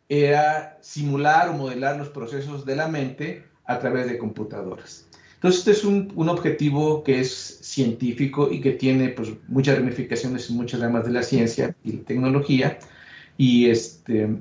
[0.08, 5.08] era simular o modelar los procesos de la mente a través de computadoras.
[5.36, 10.56] Entonces, este es un, objetivo que es científico y que tiene pues, muchas ramificaciones en
[10.56, 12.80] muchas ramas de la ciencia y la tecnología.
[13.38, 14.38] Y este,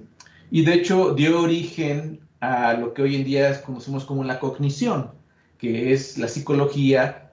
[0.50, 5.12] y de hecho dio origen a lo que hoy en día conocemos como la cognición,
[5.58, 7.32] que es la psicología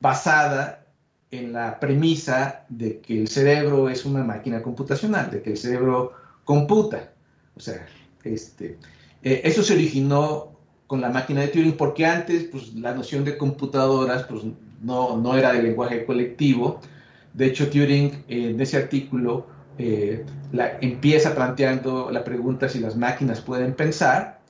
[0.00, 0.81] basada
[1.32, 6.12] en la premisa de que el cerebro es una máquina computacional, de que el cerebro
[6.44, 7.10] computa.
[7.56, 7.86] O sea,
[8.22, 8.76] este,
[9.22, 10.52] eh, eso se originó
[10.86, 14.42] con la máquina de Turing, porque antes pues, la noción de computadoras pues,
[14.82, 16.80] no, no era de lenguaje colectivo.
[17.32, 19.46] De hecho, Turing en ese artículo
[19.78, 20.26] eh,
[20.82, 24.42] empieza planteando la pregunta si las máquinas pueden pensar,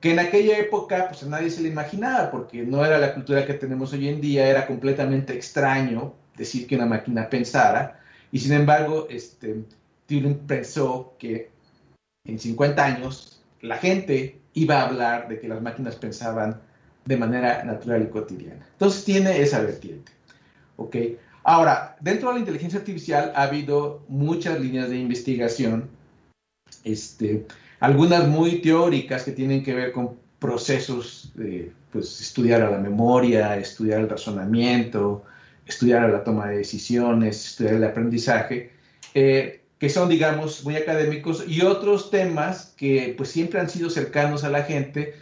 [0.00, 3.44] que en aquella época pues a nadie se le imaginaba, porque no era la cultura
[3.44, 8.52] que tenemos hoy en día, era completamente extraño decir que una máquina pensara, y sin
[8.52, 9.64] embargo, este,
[10.06, 11.50] Turing pensó que
[12.24, 16.60] en 50 años la gente iba a hablar de que las máquinas pensaban
[17.04, 18.66] de manera natural y cotidiana.
[18.72, 20.12] Entonces tiene esa vertiente.
[20.76, 20.96] ¿ok?
[21.44, 25.88] Ahora, dentro de la inteligencia artificial ha habido muchas líneas de investigación,
[26.84, 27.46] este,
[27.80, 33.56] algunas muy teóricas que tienen que ver con procesos de pues, estudiar a la memoria,
[33.56, 35.24] estudiar el razonamiento,
[35.66, 38.72] estudiar la toma de decisiones, estudiar el aprendizaje,
[39.14, 44.44] eh, que son, digamos, muy académicos, y otros temas que pues siempre han sido cercanos
[44.44, 45.14] a la gente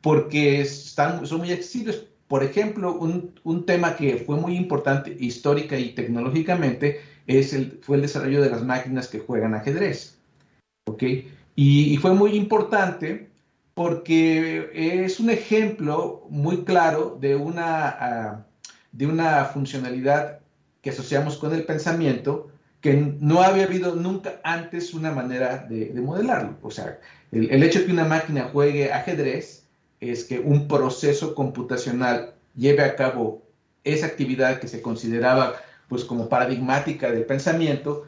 [0.00, 5.94] porque están, son muy accesibles por ejemplo, un, tema que fue muy importante histórica y
[5.94, 10.18] tecnológicamente es el, fue el desarrollo de las máquinas que juegan ajedrez.
[10.86, 11.02] ¿ok?
[11.56, 13.30] Y, fue muy importante
[13.74, 18.46] porque es un ejemplo muy claro de una, ah,
[18.98, 20.40] de una funcionalidad
[20.82, 26.56] que asociamos con el pensamiento que no había habido nunca antes una manera de, modelarlo.
[26.62, 26.98] O sea,
[27.30, 29.64] el, el hecho de que una máquina juegue ajedrez
[30.00, 33.42] es que un proceso computacional lleve a cabo
[33.84, 35.54] esa actividad que se consideraba
[35.88, 38.04] pues como paradigmática del pensamiento,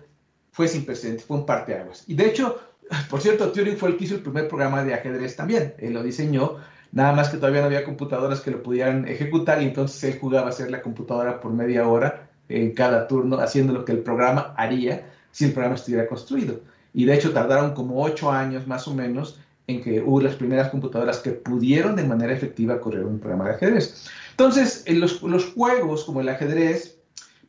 [0.50, 2.02] fue sin precedentes, fue un parteaguas.
[2.08, 2.60] Y de hecho,
[3.08, 6.02] por cierto, Turing fue el que hizo el primer programa de ajedrez también, él lo
[6.02, 6.56] diseñó,
[6.92, 10.46] nada más que todavía no había computadoras que lo pudieran ejecutar y entonces él jugaba
[10.46, 14.54] a hacer la computadora por media hora en cada turno, haciendo lo que el programa
[14.56, 16.60] haría si el programa estuviera construido.
[16.92, 20.68] Y de hecho tardaron como ocho años más o menos en que hubo las primeras
[20.70, 24.08] computadoras que pudieron de manera efectiva correr un programa de ajedrez.
[24.32, 25.20] Entonces, en los,
[25.54, 26.98] juegos como el ajedrez,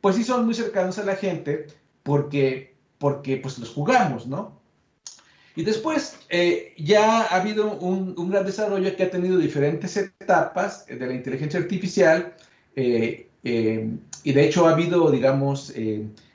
[0.00, 1.66] pues sí son muy cercanos a la gente
[2.02, 4.61] porque, porque pues los jugamos, ¿no?
[5.54, 11.06] Y después eh, ya ha habido un, gran desarrollo que ha tenido diferentes etapas de
[11.06, 12.34] la inteligencia artificial
[12.74, 13.90] eh, eh,
[14.22, 15.74] y de hecho ha habido, digamos,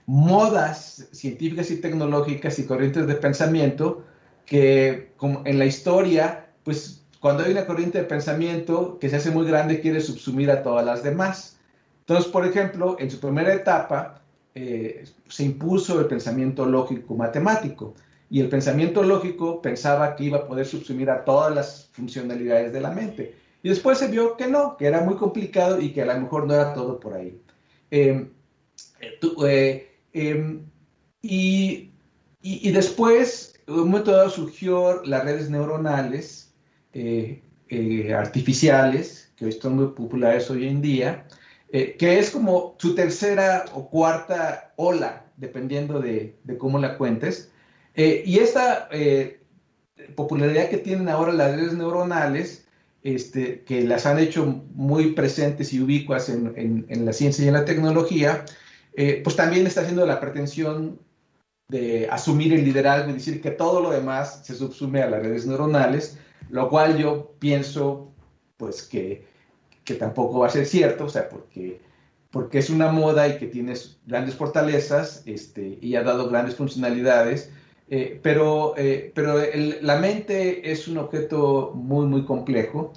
[0.05, 4.03] modas científicas y tecnológicas y corrientes de pensamiento
[4.45, 9.31] que como en la historia, pues cuando hay una corriente de pensamiento que se hace
[9.31, 11.57] muy grande quiere subsumir a todas las demás.
[12.01, 14.21] Entonces, por ejemplo, en su primera etapa
[14.53, 17.93] se impuso el pensamiento lógico matemático
[18.29, 22.81] y el pensamiento lógico pensaba que iba a poder subsumir a todas las funcionalidades de
[22.81, 23.35] la mente.
[23.63, 26.45] Y después se vio que no, que era muy complicado y que a lo mejor
[26.45, 27.41] no era todo por ahí.
[27.89, 28.29] Em,
[29.45, 30.65] eh, em,
[31.21, 31.91] y,
[32.41, 36.53] y, después, en un momento dado surgió las redes neuronales
[36.93, 41.27] eh, eh, artificiales, que hoy son muy populares hoy en día,
[41.69, 47.51] que es como su tercera o cuarta ola, dependiendo de, de cómo la cuentes,
[47.97, 49.41] eh, y esta eh,
[50.15, 52.67] popularidad que tienen ahora las redes neuronales,
[53.01, 57.65] este, que las han hecho muy presentes y ubicuas en, la ciencia y en la
[57.65, 58.45] tecnología,
[58.95, 60.99] eh, pues también está haciendo la pretensión
[61.69, 65.47] de asumir el liderazgo y decir que todo lo demás se subsume a las redes
[65.47, 68.13] neuronales, lo cual yo pienso
[68.57, 69.25] pues que,
[69.83, 71.81] que tampoco va a ser cierto, o sea, porque,
[72.29, 73.73] porque es una moda y que tiene
[74.05, 77.51] grandes fortalezas este, y ha dado grandes funcionalidades,
[77.89, 79.41] eh, pero eh, pero
[79.81, 82.93] la mente es un objeto muy, muy complejo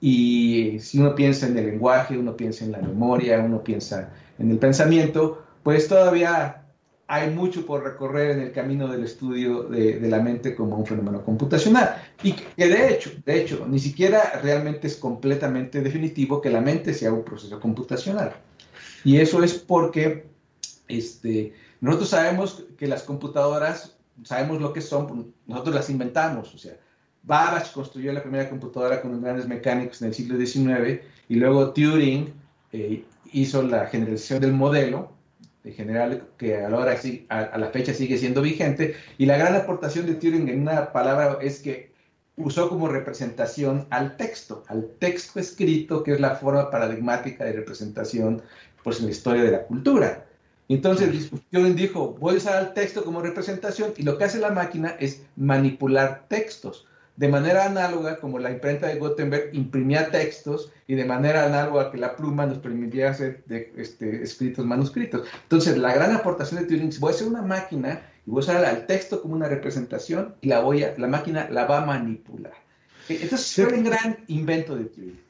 [0.00, 4.50] y si uno piensa en el lenguaje, uno piensa en la memoria, uno piensa en
[4.50, 6.62] el pensamiento, pues todavía
[7.06, 11.22] hay mucho por recorrer en el camino del estudio de, la mente como un fenómeno
[11.22, 12.02] computacional.
[12.22, 16.94] Y que de hecho, de hecho, ni siquiera realmente es completamente definitivo que la mente
[16.94, 18.32] sea un proceso computacional.
[19.04, 20.24] Y eso es porque
[20.88, 26.58] este, nosotros sabemos que las computadoras sabemos lo que son, pues, nosotros las inventamos, o
[26.58, 26.76] sea,
[27.22, 32.32] Babbage construyó la primera computadora con grandes mecánicos en el siglo XIX y luego Turing
[32.72, 35.12] eh, hizo la generalización del modelo
[35.62, 36.96] de general que a la, hora,
[37.28, 41.38] a, la fecha sigue siendo vigente y la gran aportación de Turing en una palabra
[41.40, 41.92] es que
[42.36, 48.42] usó como representación al texto, al texto escrito que es la forma paradigmática de representación
[48.82, 50.26] pues en la historia de la cultura.
[50.68, 54.50] Entonces Turing dijo, voy a usar el texto como representación y lo que hace la
[54.50, 56.86] máquina es manipular textos.
[57.16, 61.98] De manera análoga, como la imprenta de Gutenberg imprimía textos y de manera análoga que
[61.98, 63.44] la pluma nos permitía hacer
[63.76, 65.28] este, escritos manuscritos.
[65.42, 68.44] Entonces, la gran aportación de Turing es, voy a hacer una máquina y voy a
[68.44, 71.86] usar al texto como una representación y la, voy a, la máquina la va a
[71.86, 72.54] manipular.
[73.10, 75.20] Entonces, fue un gran invento de Turing.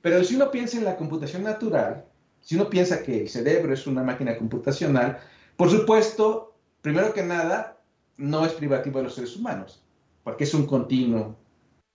[0.00, 2.04] Pero si uno piensa en la computación natural,
[2.42, 5.18] si uno piensa que el cerebro es una máquina computacional,
[5.56, 7.80] por supuesto, primero que nada,
[8.16, 9.82] no es privativo de los seres humanos,
[10.24, 11.36] porque es un continuo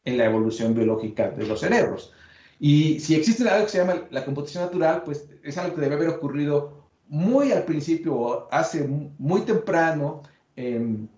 [0.06, 2.14] en la evolución biológica de los cerebros.
[2.60, 5.96] Y si existe algo que se llama la computación natural, pues es algo que debe
[5.96, 10.24] haber ocurrido muy al principio, o hace muy temprano
[10.56, 11.10] en,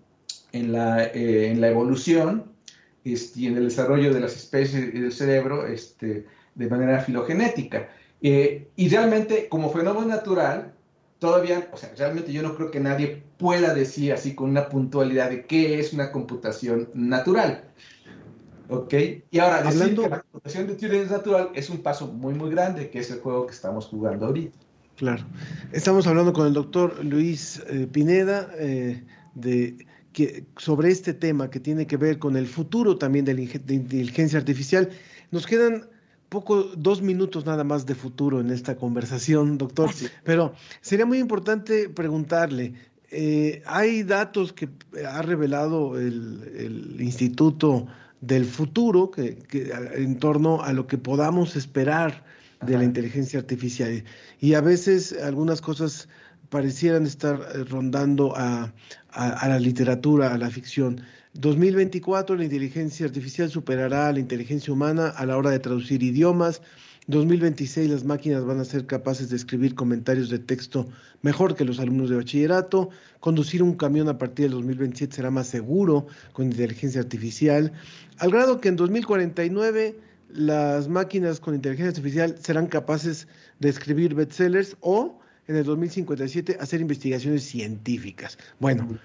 [0.52, 2.52] la, eh, la, evolución
[3.04, 7.88] este, y en el desarrollo de las especies y del cerebro este, de manera filogenética.
[8.22, 10.74] Eh, y realmente, como fenómeno natural,
[11.18, 15.30] todavía, o sea, realmente yo no creo que nadie pueda decir así con una puntualidad
[15.30, 17.64] de qué es una computación natural.
[18.68, 18.94] ¿Ok?
[19.30, 22.50] Y ahora, decir que la computación de Turing es natural es un paso muy, muy
[22.50, 24.56] grande, que es el juego que estamos jugando ahorita.
[24.96, 25.24] Claro.
[25.72, 29.02] Estamos hablando con el doctor Luis eh, Pineda eh,
[29.34, 33.40] de, que, sobre este tema que tiene que ver con el futuro también de la
[33.40, 34.90] inteligencia artificial.
[35.30, 35.88] Nos quedan
[36.30, 39.90] poco, dos minutos nada más de futuro en esta conversación, doctor,
[40.24, 42.74] pero sería muy importante preguntarle,
[43.10, 44.68] eh, hay datos que
[45.06, 47.88] ha revelado el, Instituto
[48.20, 49.38] del Futuro que,
[49.94, 52.24] en torno a lo que podamos esperar
[52.64, 54.04] de la inteligencia artificial.
[54.38, 56.08] Y a veces algunas cosas
[56.50, 58.72] parecieran estar eh, rondando a,
[59.08, 61.00] a la literatura, a la ficción.
[61.34, 66.60] 2024 la inteligencia artificial superará a la inteligencia humana a la hora de traducir idiomas.
[67.06, 70.88] 2026 las máquinas van a ser capaces de escribir comentarios de texto
[71.22, 72.90] mejor que los alumnos de bachillerato.
[73.20, 77.72] Conducir un camión a partir del 2027 será más seguro con inteligencia artificial.
[78.18, 79.96] Al grado que en 2049
[80.30, 83.28] las máquinas con inteligencia artificial serán capaces
[83.60, 88.36] de escribir bestsellers o en el 2057 hacer investigaciones científicas.
[88.58, 88.98] Bueno,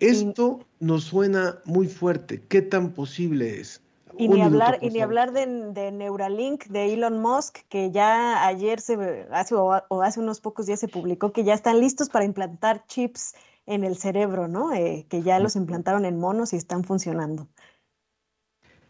[0.00, 2.42] esto nos suena muy fuerte.
[2.48, 3.82] ¿Qué tan posible es?
[4.18, 5.46] Y ni hablar, y ni hablar de,
[5.90, 10.88] Neuralink de Elon Musk, que ya ayer se hace o, hace unos pocos días se
[10.88, 13.34] publicó que ya están listos para implantar chips
[13.66, 14.74] en el cerebro, ¿no?
[14.74, 17.48] Eh, que ya los implantaron en monos y están funcionando.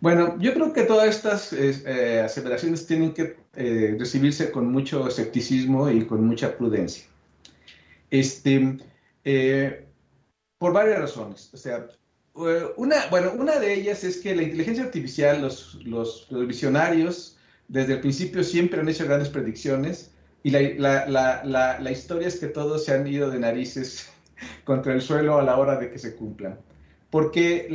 [0.00, 5.88] Bueno, yo creo que todas estas eh, aseveraciones tienen que eh, recibirse con mucho escepticismo
[5.90, 7.04] y con mucha prudencia.
[8.10, 8.78] Este,
[10.62, 11.50] por varias razones.
[11.52, 11.88] O sea,
[12.76, 17.36] una, bueno, una de ellas es que la inteligencia artificial, los, los, visionarios,
[17.66, 20.12] desde el principio siempre han hecho grandes predicciones
[20.44, 20.60] y la,
[21.08, 24.08] la, la, la, historia es que todos se han ido de narices
[24.64, 26.60] contra el suelo a la hora de que se cumplan.
[27.10, 27.66] Porque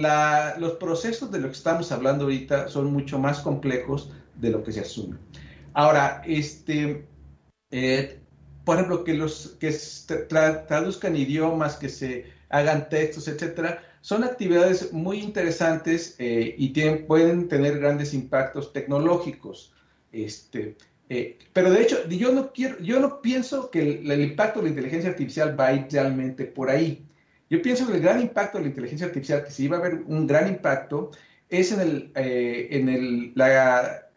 [0.57, 4.71] los procesos de lo que estamos hablando ahorita son mucho más complejos de lo que
[4.71, 5.17] se asume.
[5.73, 7.05] Ahora, este,
[7.69, 8.21] eh,
[8.63, 9.75] por ejemplo, que los que
[10.29, 16.69] traduzcan idiomas, que se hagan textos, etcétera, son actividades muy interesantes eh, y
[17.07, 19.73] pueden tener grandes impactos tecnológicos.
[20.11, 20.77] Este,
[21.09, 24.69] eh, pero de hecho, yo no, quiero, yo no pienso que el, impacto de la
[24.69, 27.05] inteligencia artificial va a ir realmente por ahí.
[27.49, 29.95] Yo pienso que el gran impacto de la inteligencia artificial, que sí va a haber
[30.05, 31.11] un gran impacto,
[31.49, 34.09] es en, el, eh, en el, la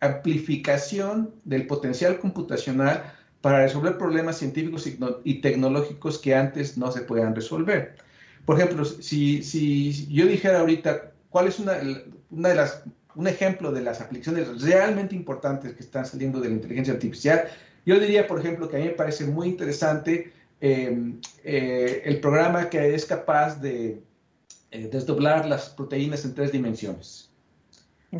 [0.00, 4.86] amplificación del potencial computacional para resolver problemas científicos
[5.24, 7.96] y, tecnológicos que antes no se podían resolver.
[8.44, 11.74] Por ejemplo, si, si yo dijera ahorita cuál es una,
[12.30, 12.82] una de las
[13.16, 17.48] un ejemplo de las aplicaciones realmente importantes que están saliendo de la inteligencia artificial.
[17.84, 22.68] Yo diría, por ejemplo, que a mí me parece muy interesante em, eh, el programa
[22.68, 24.02] que es capaz de
[24.70, 27.30] eh, desdoblar las proteínas en tres dimensiones,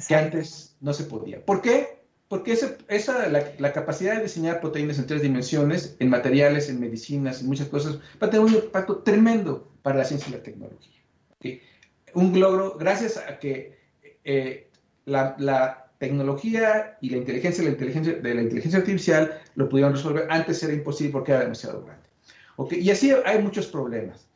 [0.08, 1.44] que antes no se podía.
[1.44, 1.98] ¿Por qué?
[2.28, 2.52] Porque
[2.88, 7.68] esa, la, capacidad de diseñar proteínas en tres dimensiones, en materiales, en medicinas, en muchas
[7.68, 10.92] cosas, va a tener un impacto tremendo para la ciencia y la tecnología.
[12.14, 13.78] Un logro, gracias a que
[14.24, 14.70] eh,
[15.04, 20.26] la, tecnología y la inteligencia, la inteligencia de la inteligencia artificial lo pudieron resolver.
[20.28, 22.06] Antes era imposible porque era demasiado grande.
[22.56, 22.80] ¿Okay?
[22.80, 24.28] Y así hay muchos problemas.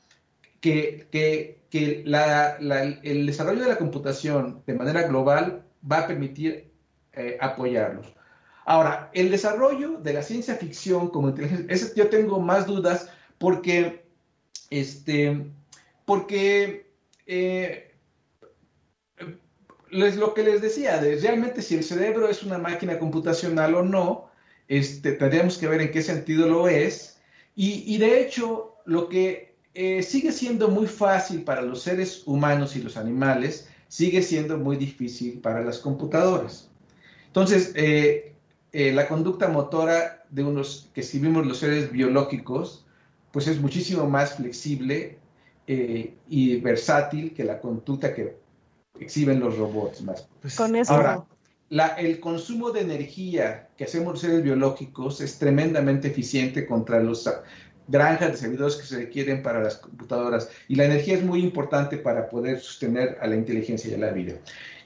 [0.60, 2.56] Que, que, que la,
[3.02, 6.69] el desarrollo de la computación de manera global va a permitir
[7.12, 8.06] eh, apoyarlos.
[8.64, 13.08] Ahora, el desarrollo de la ciencia ficción como inteligencia, yo tengo más dudas
[13.38, 14.04] porque,
[14.70, 15.46] este,
[16.04, 16.90] porque
[17.26, 17.90] eh,
[19.90, 24.30] lo que les decía, de realmente si el cerebro es una máquina computacional o no,
[24.68, 27.18] este, tendríamos que ver en qué sentido lo es.
[27.56, 32.82] Y, de hecho, lo que eh, sigue siendo muy fácil para los seres humanos y
[32.82, 36.69] los animales, sigue siendo muy difícil para las computadoras.
[37.30, 38.34] Entonces, eh,
[38.72, 42.84] eh, la conducta motora de unos que escribimos los seres biológicos,
[43.30, 45.18] pues es muchísimo más flexible
[46.28, 48.36] y versátil que la conducta que
[48.98, 50.28] exhiben los robots más.
[50.40, 50.92] Pues, Con eso.
[50.92, 51.24] Ahora,
[51.98, 57.28] el consumo de energía que hacemos los seres biológicos es tremendamente eficiente contra las
[57.88, 61.96] granjas de servidores que se requieren para las computadoras y la energía es muy importante
[61.96, 64.34] para poder sostener a la inteligencia y a la vida.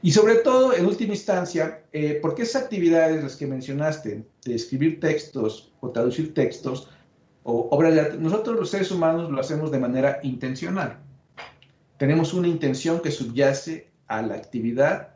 [0.03, 5.01] Y sobre todo, en última instancia, eh, porque esas actividades, las que mencionaste, de escribir
[5.01, 6.91] textos o traducir textos
[7.43, 10.99] o obras de arte, nosotros los seres humanos lo hacemos de manera intencional.
[11.97, 15.15] Tenemos una intención que subyace a la actividad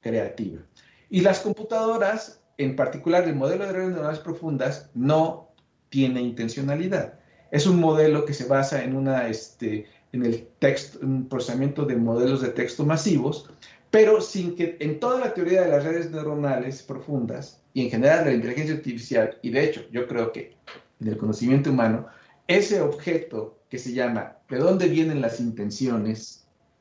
[0.00, 0.62] creativa.
[1.10, 5.50] Y las computadoras, en particular el modelo de redes neuronales profundas, no
[5.90, 7.19] tiene intencionalidad.
[7.50, 11.96] Es un modelo que se basa en, una, este, en el texto, un procesamiento de
[11.96, 13.50] modelos de texto masivos,
[13.90, 18.24] pero sin que en toda la teoría de las redes neuronales profundas y en general
[18.24, 20.56] de la inteligencia artificial, y de hecho yo creo que
[21.00, 22.06] en el conocimiento humano,
[22.46, 26.40] ese objeto que se llama ¿de dónde vienen las intenciones?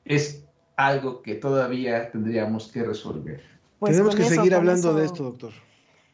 [0.09, 0.43] es
[0.75, 3.41] algo que todavía tendríamos que resolver.
[3.79, 5.51] Pues Tenemos que seguir hablando de esto, doctor.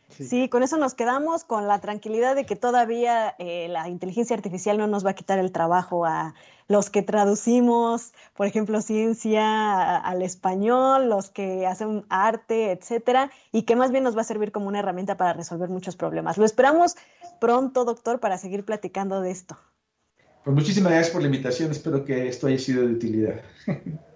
[0.10, 0.50] Sí.
[0.50, 4.88] con eso nos quedamos, con la tranquilidad de que todavía eh, la inteligencia artificial no
[4.88, 6.34] nos va a quitar el trabajo a
[6.68, 13.76] los que traducimos, por ejemplo, ciencia al español, los que hacen arte, etcétera, y que
[13.76, 16.38] más bien nos va a servir como una herramienta para resolver muchos problemas.
[16.38, 16.96] Lo esperamos
[17.40, 19.58] pronto, doctor, para seguir platicando de esto.
[20.44, 23.42] Pues muchísimas gracias por la invitación, espero que esto haya sido de utilidad.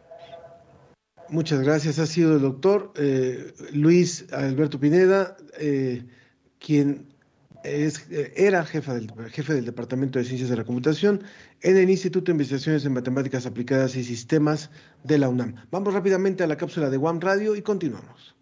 [1.31, 1.99] Muchas gracias.
[1.99, 6.03] Ha sido el doctor eh, Luis Alberto Pineda, eh,
[6.59, 7.07] quien
[7.63, 11.23] es, eh, era jefe del, jefe del Departamento de Ciencias de la Computación
[11.61, 14.71] en el Instituto de Investigaciones en Matemáticas Aplicadas y Sistemas
[15.03, 15.55] de la UNAM.
[15.71, 18.35] Vamos rápidamente a la cápsula de One Radio y continuamos.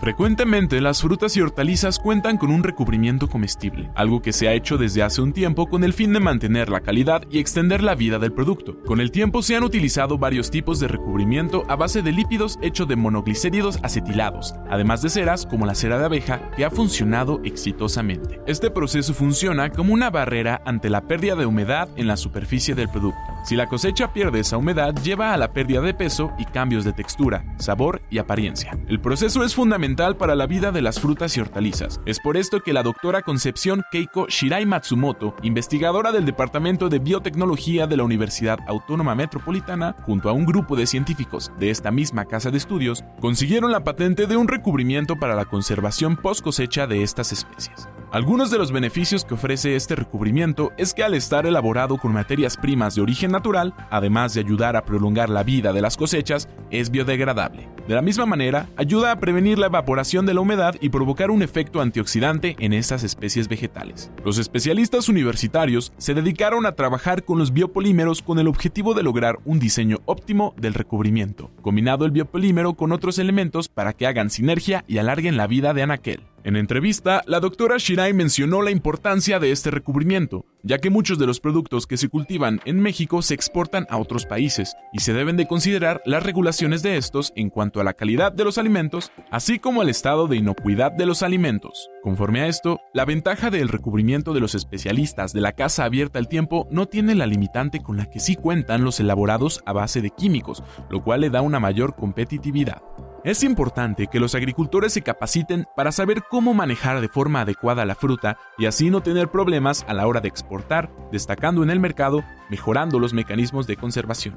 [0.00, 4.78] Frecuentemente las frutas y hortalizas cuentan con un recubrimiento comestible, algo que se ha hecho
[4.78, 8.20] desde hace un tiempo con el fin de mantener la calidad y extender la vida
[8.20, 8.78] del producto.
[8.84, 12.86] Con el tiempo se han utilizado varios tipos de recubrimiento a base de lípidos hecho
[12.86, 18.40] de monoglicéridos acetilados, además de ceras como la cera de abeja que ha funcionado exitosamente.
[18.46, 22.88] Este proceso funciona como una barrera ante la pérdida de humedad en la superficie del
[22.88, 23.18] producto.
[23.44, 26.92] Si la cosecha pierde esa humedad, lleva a la pérdida de peso y cambios de
[26.92, 28.78] textura, sabor y apariencia.
[28.88, 32.00] El proceso es fundamental para la vida de las frutas y hortalizas.
[32.04, 37.86] Es por esto que la doctora Concepción Keiko Shirai Matsumoto, investigadora del Departamento de Biotecnología
[37.86, 42.50] de la Universidad Autónoma Metropolitana, junto a un grupo de científicos de esta misma casa
[42.50, 47.32] de estudios, consiguieron la patente de un recubrimiento para la conservación post cosecha de estas
[47.32, 47.88] especies.
[48.10, 52.56] Algunos de los beneficios que ofrece este recubrimiento es que al estar elaborado con materias
[52.56, 56.90] primas de origen natural, además de ayudar a prolongar la vida de las cosechas, es
[56.90, 57.68] biodegradable.
[57.86, 61.42] De la misma manera, ayuda a prevenir la evaporación de la humedad y provocar un
[61.42, 64.10] efecto antioxidante en estas especies vegetales.
[64.24, 69.38] Los especialistas universitarios se dedicaron a trabajar con los biopolímeros con el objetivo de lograr
[69.44, 74.82] un diseño óptimo del recubrimiento, combinado el biopolímero con otros elementos para que hagan sinergia
[74.88, 76.22] y alarguen la vida de anaquel.
[76.44, 81.26] En entrevista, la doctora Shirai mencionó la importancia de este recubrimiento, ya que muchos de
[81.26, 85.36] los productos que se cultivan en México se exportan a otros países y se deben
[85.36, 89.58] de considerar las regulaciones de estos en cuanto a la calidad de los alimentos, así
[89.58, 91.90] como al estado de inocuidad de los alimentos.
[92.02, 96.28] Conforme a esto, la ventaja del recubrimiento de los especialistas de la casa abierta al
[96.28, 100.10] tiempo no tiene la limitante con la que sí cuentan los elaborados a base de
[100.10, 102.80] químicos, lo cual le da una mayor competitividad.
[103.24, 107.96] Es importante que los agricultores se capaciten para saber cómo manejar de forma adecuada la
[107.96, 112.22] fruta y así no tener problemas a la hora de exportar, destacando en el mercado,
[112.48, 114.36] mejorando los mecanismos de conservación.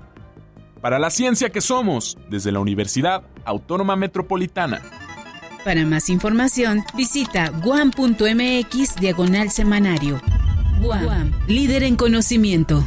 [0.82, 4.82] Para la ciencia que somos, desde la Universidad Autónoma Metropolitana.
[5.63, 10.19] Para más información, visita guam.mx diagonal semanario.
[10.82, 12.84] Guam, líder en conocimiento.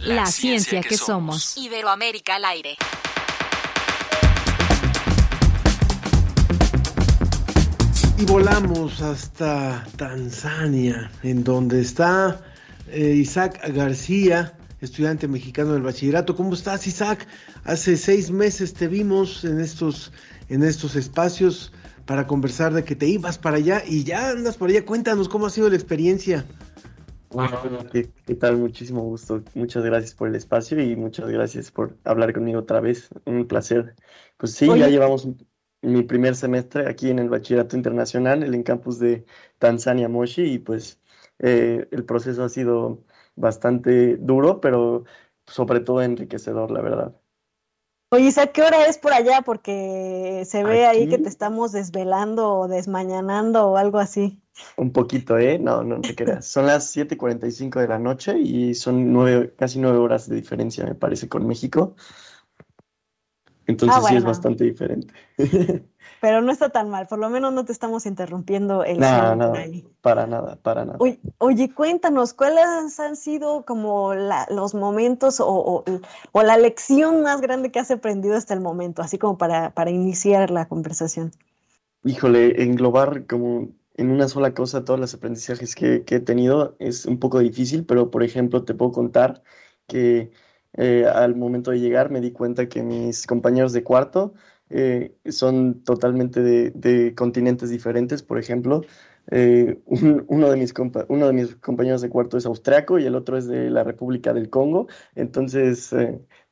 [0.00, 1.56] La, ciencia, que, somos.
[1.56, 2.76] Iberoamérica al aire.
[8.20, 12.42] Y volamos hasta Tanzania, en donde está
[12.90, 16.36] eh, Isaac García, estudiante mexicano del bachillerato.
[16.36, 17.26] ¿Cómo estás, Isaac?
[17.64, 20.12] Hace seis meses te vimos en estos,
[20.50, 21.72] en estos espacios
[22.04, 24.84] para conversar de que te ibas para allá y ya andas por allá.
[24.84, 26.44] Cuéntanos cómo ha sido la experiencia.
[27.30, 27.58] Bueno,
[27.90, 28.58] ¿qué, qué tal?
[28.58, 29.42] Muchísimo gusto.
[29.54, 33.08] Muchas gracias por el espacio y muchas gracias por hablar conmigo otra vez.
[33.24, 33.94] Un placer.
[34.36, 35.26] Pues sí, ya llevamos
[35.82, 39.24] mi primer semestre aquí en el Bachillerato Internacional, en el campus de
[39.58, 41.00] Tanzania Moshi, y pues
[41.38, 43.04] eh, el proceso ha sido
[43.36, 45.04] bastante duro, pero
[45.46, 47.16] sobre todo enriquecedor, la verdad.
[48.12, 49.42] Oye, Isaac, ¿qué hora es por allá?
[49.42, 54.42] Porque se ve ahí que te estamos desvelando o desmañanando o algo así.
[54.76, 55.60] Un poquito, ¿eh?
[55.60, 56.44] No, no te creas.
[56.44, 60.96] Son las 7:45 de la noche y son nueve, casi nueve horas de diferencia, me
[60.96, 61.94] parece, con México.
[63.70, 65.14] Entonces Ah, sí es bastante diferente.
[66.20, 69.54] Pero no está tan mal, por lo menos no te estamos interrumpiendo el No, no,
[70.02, 70.98] para nada, para nada.
[70.98, 75.84] Oye, oye, cuéntanos, ¿cuáles han sido como la- los momentos o, o-
[76.32, 79.90] o la lección más grande que has aprendido hasta el momento, así como para, para
[79.90, 81.32] iniciar la conversación?
[82.04, 87.06] Híjole, englobar como en una sola cosa todos los aprendizajes que, que he tenido es
[87.06, 89.42] un poco difícil, pero por ejemplo te puedo contar
[89.86, 90.30] que
[90.74, 94.34] eh, al momento de llegar me di cuenta que mis compañeros de cuarto
[94.70, 98.22] eh, son totalmente de, continentes diferentes.
[98.22, 98.82] Por ejemplo,
[99.30, 100.72] eh, un- uno de mis
[101.56, 104.86] compañeros de cuarto es austriaco y el otro es de la República del Congo.
[105.14, 105.92] Entonces,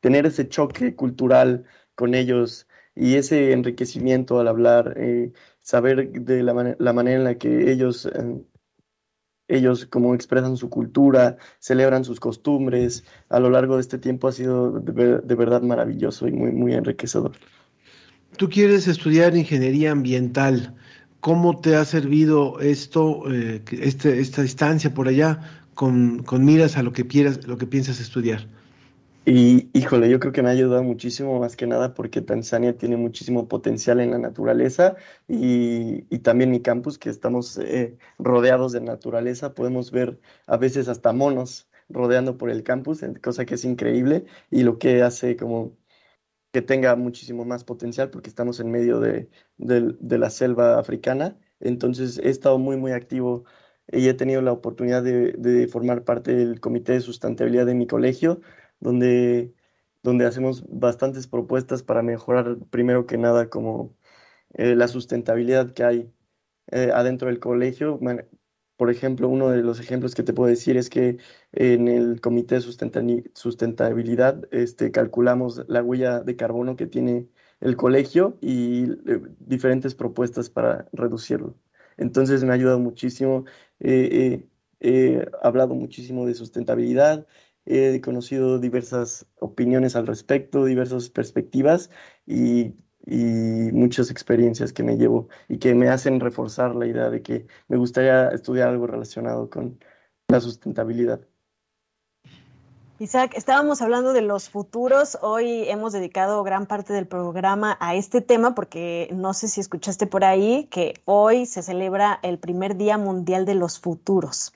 [0.01, 1.65] tener ese choque cultural
[1.95, 4.97] con ellos y ese enriquecimiento al hablar,
[5.61, 8.43] saber de la, mane- la manera en la que ellos, eh,
[9.49, 14.33] ellos como expresan su cultura, celebran sus costumbres, a lo largo de este tiempo ha
[14.33, 17.33] sido de, de verdad maravilloso y muy, muy enriquecedor.
[18.37, 20.77] Tú quieres estudiar ingeniería ambiental.
[21.21, 26.83] ¿Cómo te ha servido esto, eh, este, esta distancia por allá, con, con miras a
[26.83, 27.05] lo que
[27.47, 28.47] lo que piensas estudiar?
[29.31, 32.97] Y híjole, yo creo que me ha ayudado muchísimo más que nada porque Tanzania tiene
[32.97, 34.97] muchísimo potencial en la naturaleza
[35.29, 40.89] y, y también mi campus, que estamos eh, rodeados de naturaleza, podemos ver a veces
[40.89, 45.77] hasta monos rodeando por el campus, cosa que es increíble y lo que hace como
[46.53, 51.39] que tenga muchísimo más potencial porque estamos en medio de, de la selva africana.
[51.61, 53.45] Entonces he estado muy, muy activo
[53.91, 57.87] y he tenido la oportunidad de, de formar parte del comité de sustentabilidad de mi
[57.87, 58.41] colegio
[58.81, 59.55] donde,
[60.03, 63.97] donde hacemos bastantes propuestas para mejorar, primero que nada, como
[64.55, 66.13] eh, la sustentabilidad que hay
[66.69, 68.01] eh, adentro del colegio.
[68.77, 71.19] Por ejemplo, uno de los ejemplos que te puedo decir es que
[71.53, 72.61] en el Comité de
[73.35, 77.29] Sustentabilidad este, calculamos la huella de carbono que tiene
[77.61, 81.57] el colegio y eh, diferentes propuestas para reducirlo.
[81.97, 83.45] Entonces me ha ayudado muchísimo.
[83.81, 87.27] he hablado muchísimo de sustentabilidad,
[87.69, 91.91] he conocido diversas opiniones al respecto, diversas perspectivas
[92.27, 92.75] y
[93.73, 97.77] muchas experiencias que me llevo y que me hacen reforzar la idea de que me
[97.77, 99.79] gustaría estudiar algo relacionado con
[100.29, 101.21] la sustentabilidad.
[103.01, 105.19] Isaac, estábamos hablando de los futuros.
[105.23, 110.09] Hoy hemos dedicado gran parte del programa a este tema porque no sé si escuchaste
[110.09, 114.53] por ahí que hoy se celebra el primer Día Mundial de los Futuros.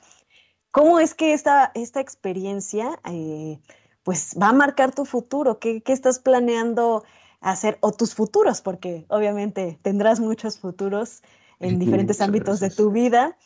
[0.72, 3.60] ¿Cómo es que esta, esta experiencia eh,
[4.02, 5.60] pues va a marcar tu futuro?
[5.60, 7.04] ¿Qué, qué estás planeando?
[7.42, 11.22] hacer, o tus futuros, porque obviamente tendrás muchos futuros
[11.60, 13.36] en diferentes ámbitos de tu vida.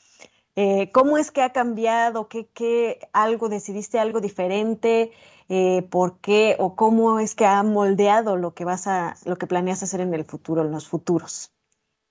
[0.54, 2.28] Eh, ¿Cómo es que ha cambiado?
[2.28, 5.12] ¿Qué, qué algo decidiste algo diferente?
[5.48, 9.46] Eh, ¿Por qué o cómo es que ha moldeado lo que vas a, lo que
[9.46, 11.52] planeas hacer en el futuro, en los futuros?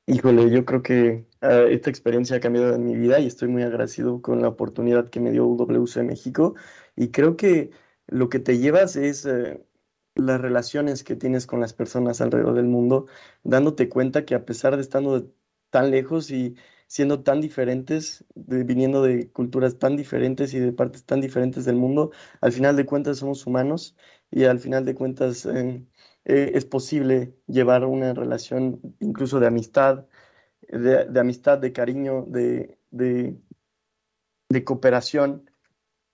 [0.07, 3.64] Híjole, yo creo que ah, esta experiencia ha cambiado en mi vida y estoy muy
[3.64, 6.56] agradecido con la oportunidad que me dio WC México.
[6.96, 7.72] Y creo que
[8.08, 9.66] lo que te llevas es eh,
[10.16, 13.08] las relaciones que tienes con las personas alrededor del mundo,
[13.43, 15.32] dándote cuenta que a pesar de estando
[15.70, 16.56] tan lejos y
[16.88, 22.12] siendo tan diferentes, viniendo de culturas tan diferentes y de partes tan diferentes del mundo,
[22.41, 23.96] al final de cuentas somos humanos
[24.32, 25.84] y al final de cuentas eh,
[26.26, 30.06] eh, es posible llevar una relación incluso de amistad,
[30.70, 33.38] de, amistad, de cariño, de, de,
[34.49, 35.49] de cooperación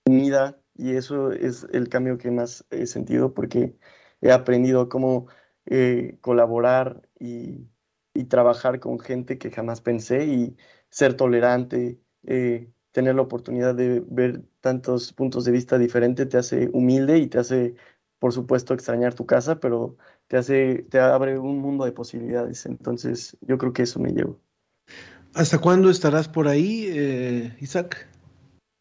[0.06, 3.76] unida y eso es el cambio que más he sentido porque
[4.22, 5.28] he aprendido cómo
[5.66, 7.68] eh, colaborar y,
[8.30, 10.56] trabajar con gente que jamás pensé y
[10.90, 16.70] ser tolerante, eh, tener la oportunidad de ver tantos puntos de vista diferentes te hace
[16.72, 17.76] humilde y te hace,
[18.22, 19.98] por supuesto, extrañar tu casa, pero
[20.28, 22.68] te hace, te abre un mundo de posibilidades.
[22.68, 24.40] Entonces, yo creo que eso me llevo.
[25.34, 28.08] ¿Hasta cuándo estarás por ahí, eh, Isaac?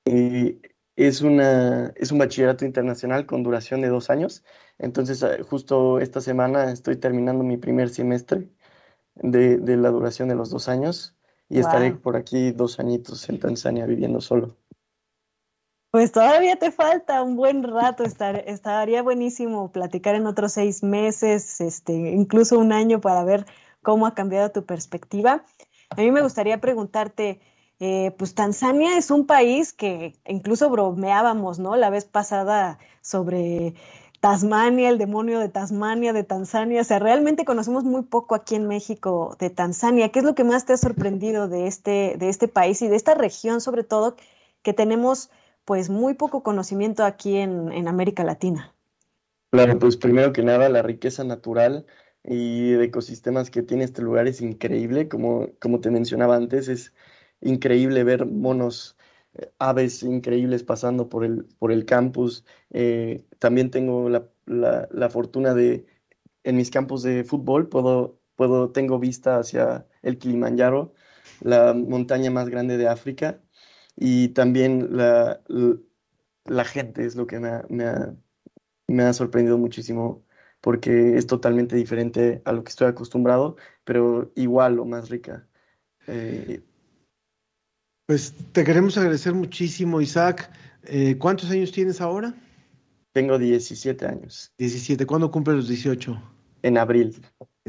[0.05, 4.45] Es, una, es un bachillerato internacional con duración de dos años.
[4.76, 8.51] Entonces, eh, justo esta semana estoy terminando mi primer semestre
[9.14, 11.16] de, la duración de los dos años
[11.49, 14.59] y estaré por aquí dos añitos en Tanzania viviendo solo.
[15.91, 21.61] Pues todavía te falta un buen rato, estar, estaría buenísimo platicar en otros seis meses,
[21.61, 23.45] este, incluso un año para ver
[23.82, 25.45] cómo ha cambiado tu perspectiva.
[25.91, 27.41] A mí me gustaría preguntarte,
[27.80, 31.74] eh, pues Tanzania es un país que incluso bromeábamos, ¿no?
[31.74, 33.74] La vez pasada sobre
[34.20, 36.82] Tasmania, el demonio de Tasmania, de Tanzania.
[36.82, 40.11] O sea, realmente conocemos muy poco aquí en México de Tanzania.
[40.11, 42.95] ¿Qué es lo que más te ha sorprendido de este, de este país y de
[42.95, 44.14] esta región, sobre todo,
[44.62, 45.30] que tenemos
[45.70, 48.74] pues muy poco conocimiento aquí en, en América Latina?
[49.52, 51.86] Claro, pues primero que nada, la riqueza natural
[52.24, 55.08] y de ecosistemas que tiene este lugar es increíble.
[55.08, 56.92] Como, como te mencionaba antes, es
[57.40, 58.96] increíble ver monos,
[59.34, 62.44] eh, aves increíbles pasando por el, por el campus.
[62.70, 65.86] Eh, también tengo la, la, fortuna de,
[66.42, 70.94] en mis campos de fútbol, puedo, puedo, tengo vista hacia el Kilimanjaro,
[71.40, 73.40] la montaña más grande de África,
[74.01, 75.40] y también la,
[76.46, 78.14] la gente es lo que me ha, me, ha,
[78.88, 80.24] me ha sorprendido muchísimo
[80.62, 85.46] porque es totalmente diferente a lo que estoy acostumbrado, pero igual o más rica.
[86.07, 86.62] Eh,
[88.07, 90.51] pues te queremos agradecer muchísimo, Isaac.
[90.84, 92.34] Eh, ¿Cuántos años tienes ahora?
[93.12, 94.53] Tengo 17 años.
[94.57, 95.05] 17.
[95.05, 96.20] ¿Cuándo cumples los 18?
[96.62, 97.20] En abril.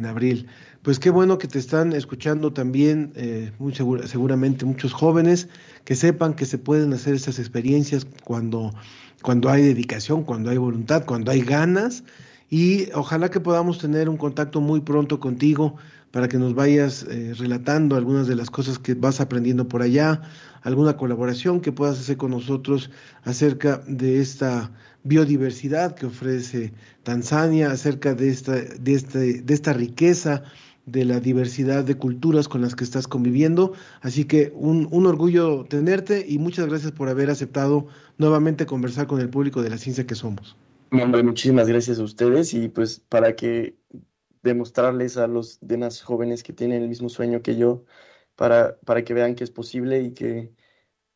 [0.01, 0.47] En abril.
[0.81, 5.47] Pues qué bueno que te están escuchando también, eh, muy seguramente muchos jóvenes,
[5.85, 8.73] que sepan que se pueden hacer estas experiencias cuando,
[9.21, 12.03] cuando hay dedicación, cuando hay voluntad, cuando hay ganas.
[12.49, 15.75] Y ojalá que podamos tener un contacto muy pronto contigo
[16.09, 20.23] para que nos vayas eh, relatando algunas de las cosas que vas aprendiendo por allá,
[20.63, 22.89] alguna colaboración que puedas hacer con nosotros
[23.23, 24.71] acerca de esta
[25.03, 26.73] biodiversidad que ofrece
[27.03, 30.43] Tanzania, acerca de esta, de este, de esta riqueza
[30.85, 33.73] de la diversidad de culturas con las que estás conviviendo.
[34.01, 37.87] Así que un, un, orgullo tenerte y muchas gracias por haber aceptado
[38.17, 40.57] nuevamente conversar con el público de la ciencia que somos.
[40.91, 43.75] muchísimas gracias a ustedes y pues para que
[44.43, 47.85] demostrarles a los demás jóvenes que tienen el mismo sueño que yo
[48.35, 50.51] para, para que vean que es posible y que,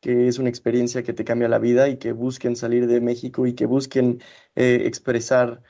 [0.06, 3.48] que, es una experiencia que te cambia la vida y que busquen salir de México
[3.48, 4.22] y que busquen
[4.56, 5.62] eh, expresar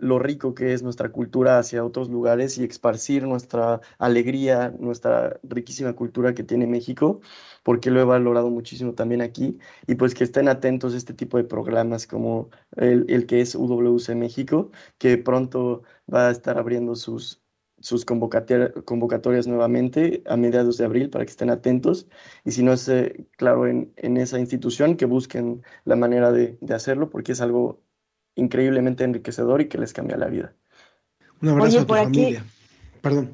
[0.00, 5.92] lo rico que es nuestra cultura hacia otros lugares y esparcir nuestra alegría, nuestra riquísima
[5.94, 7.20] cultura que tiene México,
[7.62, 11.36] porque lo he valorado muchísimo también aquí, y pues que estén atentos a este tipo
[11.36, 16.94] de programas como el, el que es UWC México, que pronto va a estar abriendo
[16.96, 17.39] sus,
[17.80, 22.06] sus convocatorias nuevamente a mediados de abril para que estén atentos
[22.44, 26.58] y si no es eh, claro en, en, esa institución que busquen la manera de,
[26.60, 27.80] de, hacerlo porque es algo
[28.34, 30.54] increíblemente enriquecedor y que les cambia la vida.
[31.40, 32.44] Un abrazo Oye, a tu familia.
[33.00, 33.30] Perdón.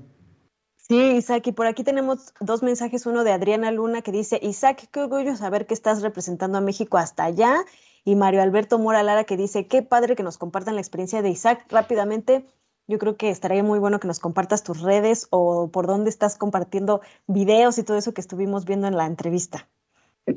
[0.77, 4.89] Sí, Isaac, y por aquí tenemos dos mensajes, uno de Adriana Luna que dice, Isaac,
[4.93, 7.65] qué orgullo saber que estás representando a México hasta allá,
[8.05, 11.31] y Mario Alberto Mora Lara que dice, qué padre que nos compartan la experiencia de
[11.31, 12.47] Isaac rápidamente
[12.89, 16.37] yo creo que estaría muy bueno que nos compartas tus redes o por dónde estás
[16.37, 19.69] compartiendo videos y todo eso que estuvimos viendo en la entrevista.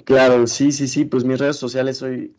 [0.05, 2.35] Claro, sí, sí, sí, pues mis redes sociales soy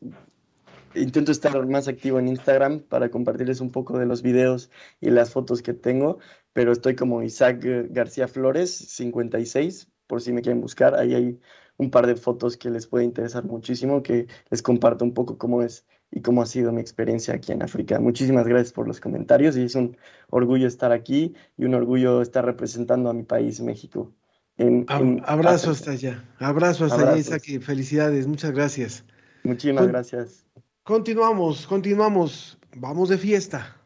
[0.95, 5.31] intento estar más activo en Instagram para compartirles un poco de los videos y las
[5.31, 6.19] fotos que tengo,
[6.53, 11.41] pero estoy como Isaac García Flores 56, por si me quieren buscar, ahí hay
[11.77, 15.63] un par de fotos que les puede interesar muchísimo, que les comparto un poco cómo
[15.63, 18.01] es y cómo ha sido mi experiencia aquí en África.
[18.01, 19.97] Muchísimas gracias por los comentarios y es un
[20.29, 24.13] orgullo estar aquí y un orgullo estar representando a mi país, México.
[24.57, 24.85] En,
[25.25, 29.05] abrazo hasta allá, abrazo hasta allá, Isaac, felicidades, muchas gracias.
[29.43, 30.45] Muchísimas gracias.
[30.83, 33.77] Continuamos, continuamos, vamos de fiesta.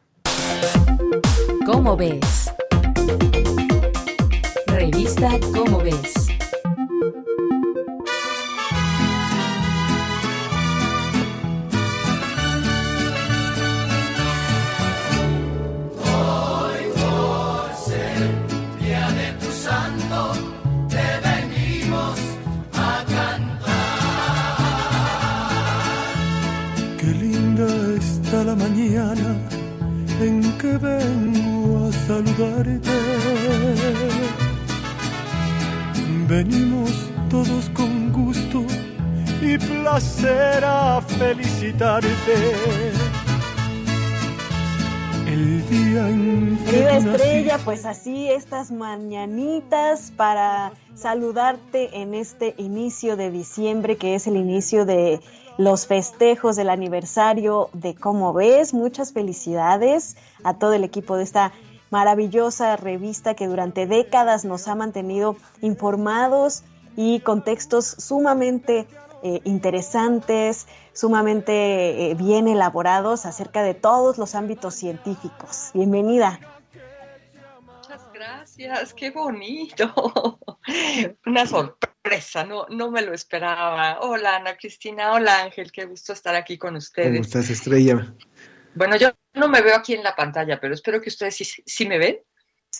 [1.65, 2.51] ¿Cómo ves?
[4.67, 6.24] Revista ¿Cómo ves?
[28.97, 32.91] En que vengo a saludarte.
[36.29, 36.91] Venimos
[37.29, 38.63] todos con gusto
[39.41, 42.09] y placer a felicitarte.
[45.27, 53.17] El día en que Querida estrella, pues así estas mañanitas para saludarte en este inicio
[53.17, 55.19] de diciembre, que es el inicio de
[55.57, 58.73] los festejos del aniversario de Cómo ves.
[58.73, 61.51] Muchas felicidades a todo el equipo de esta
[61.91, 66.63] maravillosa revista que durante décadas nos ha mantenido informados
[66.97, 68.87] y con textos sumamente
[69.23, 75.71] eh, interesantes, sumamente eh, bien elaborados acerca de todos los ámbitos científicos.
[75.73, 76.39] Bienvenida.
[78.15, 80.39] Gracias, qué bonito.
[81.25, 83.99] Una sorpresa no, no me lo esperaba.
[83.99, 87.09] Hola Ana Cristina, hola Ángel, qué gusto estar aquí con ustedes.
[87.09, 88.15] ¿Cómo estás, Estrella?
[88.73, 91.97] Bueno, yo no me veo aquí en la pantalla, pero espero que ustedes sí, me
[91.97, 92.19] ven.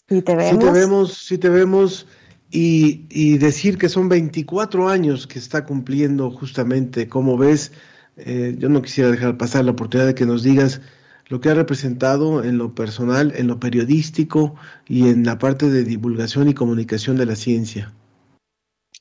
[0.08, 0.54] Sí, te vemos.
[0.54, 2.08] Sí te vemos, sí te vemos.
[2.50, 7.74] Y, decir que son 24 años que está cumpliendo justamente, como ves,
[8.16, 10.80] eh, yo no quisiera dejar pasar la oportunidad de que nos digas
[11.28, 14.56] lo que ha representado en lo personal, en lo periodístico
[14.88, 17.94] y en la parte de divulgación y comunicación de la ciencia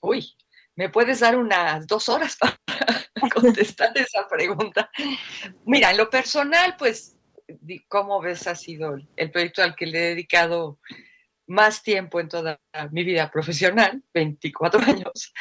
[0.05, 0.37] uy,
[0.77, 2.59] ¿me puedes dar unas dos horas para
[3.33, 4.91] contestar esa pregunta?
[5.65, 7.17] Mira, en lo personal, pues,
[7.89, 10.79] ¿cómo ves ha sido el proyecto al que le he dedicado
[11.47, 12.61] más tiempo en toda
[12.91, 15.33] mi vida profesional, 24 años?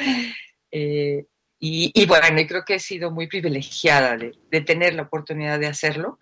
[0.71, 1.25] Eh,
[1.65, 6.19] y, bueno, y creo que he sido muy privilegiada de tener la oportunidad de hacerlo.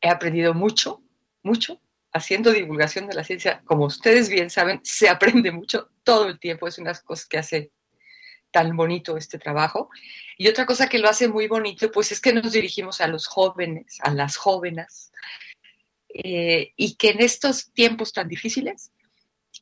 [0.00, 1.02] He aprendido mucho,
[1.42, 1.80] mucho,
[2.12, 6.66] haciendo divulgación de la ciencia, como ustedes bien saben, se aprende mucho todo el tiempo.
[6.66, 7.70] Es una cosa que hace
[8.50, 9.90] tan bonito este trabajo.
[10.38, 13.26] Y otra cosa que lo hace muy bonito, pues es que nos dirigimos a los
[13.26, 15.12] jóvenes, a las jóvenes,
[16.08, 18.92] eh, y que en estos tiempos tan difíciles,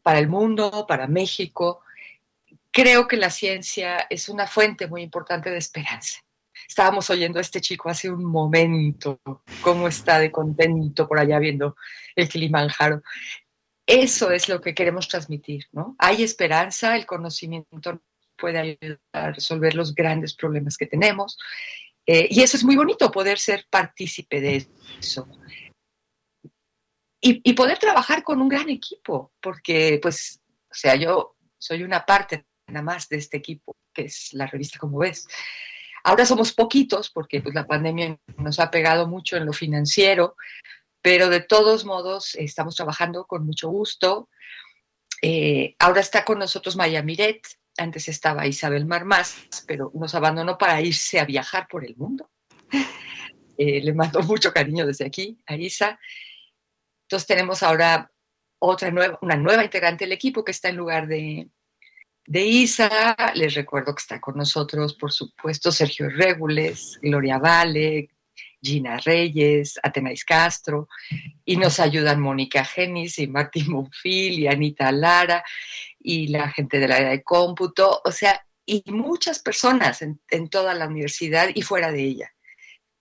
[0.03, 1.81] para el mundo, para México,
[2.71, 6.21] creo que la ciencia es una fuente muy importante de esperanza.
[6.69, 9.21] Estábamos oyendo a este chico hace un momento,
[9.61, 11.77] cómo está de contento por allá viendo
[12.17, 13.03] el Kilimanjaro.
[13.87, 15.95] Eso es lo que queremos transmitir, ¿no?
[15.99, 18.01] Hay esperanza, el conocimiento
[18.37, 21.39] puede ayudar a resolver los grandes problemas que tenemos.
[22.07, 24.67] Eh, y eso es muy bonito, poder ser partícipe de
[24.99, 25.29] eso.
[27.21, 30.41] Y, y, poder trabajar con un gran equipo, porque, pues,
[30.71, 34.79] o sea, yo soy una parte nada más de este equipo, que es la revista
[34.79, 35.27] Como ves.
[36.05, 40.37] Ahora somos poquitos porque pues, la pandemia nos ha pegado mucho en lo financiero,
[41.01, 44.29] pero de todos modos estamos trabajando con mucho gusto.
[45.23, 47.41] Eh, ahora está con nosotros Maya Miret,
[47.79, 52.31] antes estaba Isabel Marmás, pero nos abandonó para irse a viajar por el mundo.
[53.57, 56.01] Eh, le mando mucho cariño desde aquí a Isa.
[57.03, 58.11] Entonces tenemos ahora
[58.59, 61.49] otra nueva, una nueva integrante del equipo que está en lugar de,
[62.27, 63.17] de Isa.
[63.35, 68.09] Les recuerdo que está con nosotros, por supuesto, Sergio Regules, Gloria Vale,
[68.63, 70.89] Gina Reyes, Atenais Castro,
[71.45, 75.45] y nos ayudan Mónica Genis y Martín Monfil y Anita Lara
[76.01, 80.49] y la gente de la área de cómputo, o sea, y muchas personas en, en
[80.49, 82.31] toda la universidad y fuera de ella.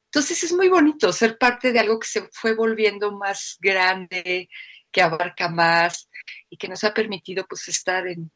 [0.05, 4.49] Entonces es muy bonito ser parte de algo que se fue volviendo más grande,
[4.91, 6.09] que abarca más
[6.49, 8.29] y que nos ha permitido pues estar en,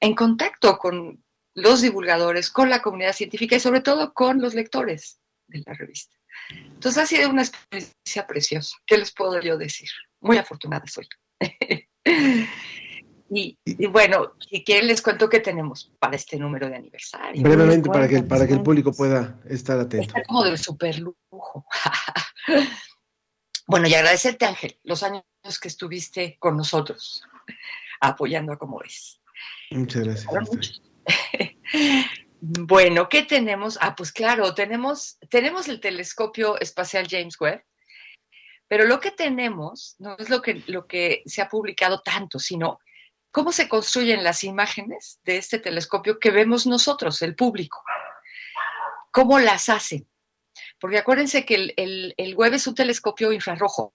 [0.00, 1.22] en contacto con
[1.54, 6.16] los divulgadores, con la comunidad científica y sobre todo con los lectores de la revista.
[6.50, 8.76] Entonces ha sido una experiencia preciosa.
[8.86, 9.88] ¿Qué les puedo yo decir?
[10.20, 11.08] Muy afortunada soy.
[13.30, 17.42] y, y, bueno, si quieren les cuento qué tenemos para este número de aniversario.
[17.42, 20.06] Brevemente para que, para que el público pueda estar atento.
[20.06, 21.66] Está como de super lujo.
[23.66, 25.24] bueno, y agradecerte Ángel los años
[25.60, 27.22] que estuviste con nosotros
[28.00, 29.17] apoyando a Como Ves.
[29.70, 30.82] Muchas gracias.
[32.40, 33.78] Bueno, ¿qué tenemos?
[33.80, 37.64] Ah, pues claro, tenemos, tenemos el telescopio espacial James Webb,
[38.68, 42.78] pero lo que tenemos no es lo que, lo que se ha publicado tanto, sino
[43.32, 47.82] cómo se construyen las imágenes de este telescopio que vemos nosotros, el público.
[49.10, 50.06] ¿Cómo las hacen?
[50.80, 53.94] Porque acuérdense que el, el, el Webb es un telescopio infrarrojo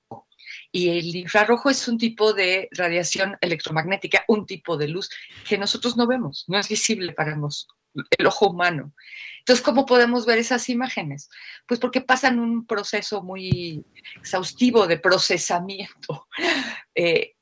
[0.72, 5.10] y el infrarrojo es un tipo de radiación electromagnética, un tipo de luz
[5.48, 7.78] que nosotros no vemos, no es visible para nosotros
[8.18, 8.94] el ojo humano.
[9.40, 11.30] Entonces, ¿cómo podemos ver esas imágenes?
[11.68, 16.28] Pues porque pasan un proceso muy exhaustivo de procesamiento.
[16.96, 17.36] Eh,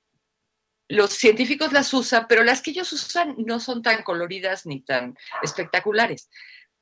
[0.88, 5.18] los científicos las usan, pero las que ellos usan no son tan coloridas ni tan
[5.44, 6.30] espectaculares,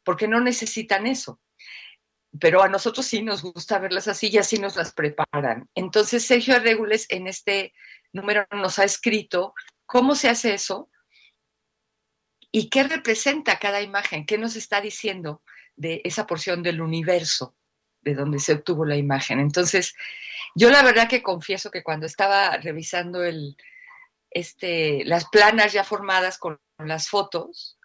[0.03, 1.39] porque no necesitan eso.
[2.39, 5.67] Pero a nosotros sí nos gusta verlas así y así nos las preparan.
[5.73, 7.73] Entonces, Sergio Regules en este
[8.11, 9.53] número nos ha escrito
[9.85, 10.89] cómo se hace eso,
[12.51, 14.25] ¿Y qué representa cada imagen?
[14.25, 15.43] ¿Qué nos está diciendo
[15.75, 17.55] de esa porción del universo
[18.01, 19.39] de donde se obtuvo la imagen?
[19.39, 19.95] Entonces,
[20.55, 23.55] yo la verdad que confieso que cuando estaba revisando el,
[24.31, 27.77] este, las planas ya formadas con las fotos,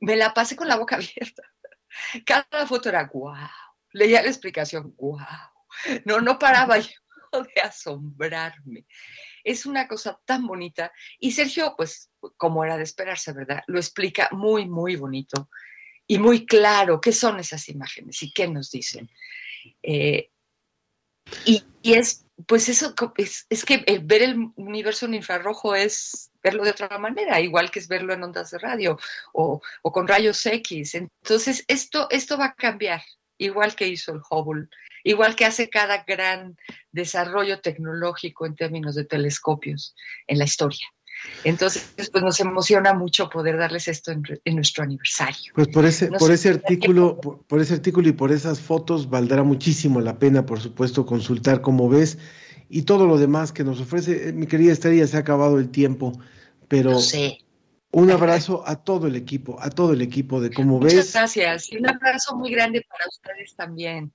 [0.00, 1.42] me la pasé con la boca abierta.
[2.26, 3.36] Cada foto era guau.
[3.92, 5.26] Leía la explicación, guau.
[6.04, 6.90] No, no paraba yo
[7.32, 8.86] de asombrarme.
[9.44, 10.92] Es una cosa tan bonita.
[11.18, 13.62] Y Sergio, pues, como era de esperarse, ¿verdad?
[13.66, 15.48] Lo explica muy, muy bonito
[16.06, 19.10] y muy claro qué son esas imágenes y qué nos dicen.
[19.82, 20.30] Eh,
[21.44, 26.30] y, y, es, pues eso, es, es, que el ver el universo en infrarrojo es
[26.48, 28.98] verlo de otra manera, igual que es verlo en ondas de radio
[29.32, 30.94] o, o con rayos X.
[30.94, 33.02] Entonces, esto, esto va a cambiar,
[33.38, 34.68] igual que hizo el Hubble
[35.04, 36.56] igual que hace cada gran
[36.92, 39.94] desarrollo tecnológico en términos de telescopios
[40.26, 40.86] en la historia.
[41.42, 45.52] Entonces, pues nos emociona mucho poder darles esto en, en nuestro aniversario.
[45.54, 49.42] Pues por ese, por ese artículo, por, por, ese artículo y por esas fotos valdrá
[49.42, 52.18] muchísimo la pena, por supuesto, consultar cómo ves
[52.68, 54.32] y todo lo demás que nos ofrece.
[54.32, 56.12] Mi querida Estrella, se ha acabado el tiempo,
[56.68, 57.38] pero sé.
[57.90, 61.06] un abrazo a todo el equipo, a todo el equipo de cómo Muchas ves.
[61.06, 61.72] Muchas gracias.
[61.72, 64.12] Y un abrazo muy grande para ustedes también.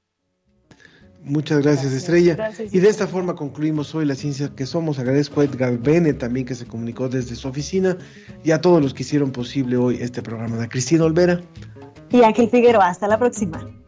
[1.26, 2.36] Muchas gracias, gracias Estrella.
[2.36, 5.00] Gracias, y de esta forma concluimos hoy la ciencia que somos.
[5.00, 7.98] Agradezco a Edgar Bene también que se comunicó desde su oficina
[8.44, 10.58] y a todos los que hicieron posible hoy este programa.
[10.58, 11.42] De Cristina Olvera.
[12.10, 12.90] Y Ángel Figueroa.
[12.90, 13.83] Hasta la próxima.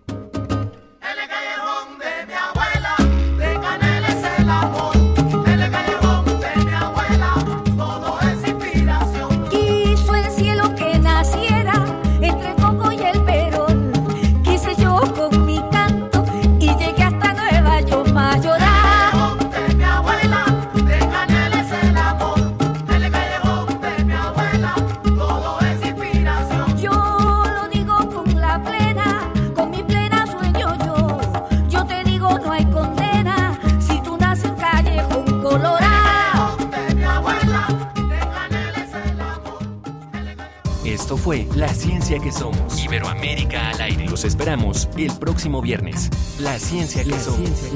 [41.26, 42.80] Fue La Ciencia que Somos.
[42.84, 44.08] Iberoamérica al aire.
[44.08, 46.12] Los esperamos el próximo viernes.
[46.40, 47.50] La Ciencia que, la somos.
[47.50, 47.70] Ciencia,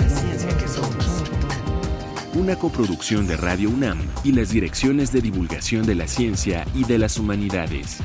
[0.00, 1.06] la Ciencia que Somos.
[2.32, 6.96] Una coproducción de Radio UNAM y las direcciones de divulgación de la ciencia y de
[6.96, 7.98] las humanidades.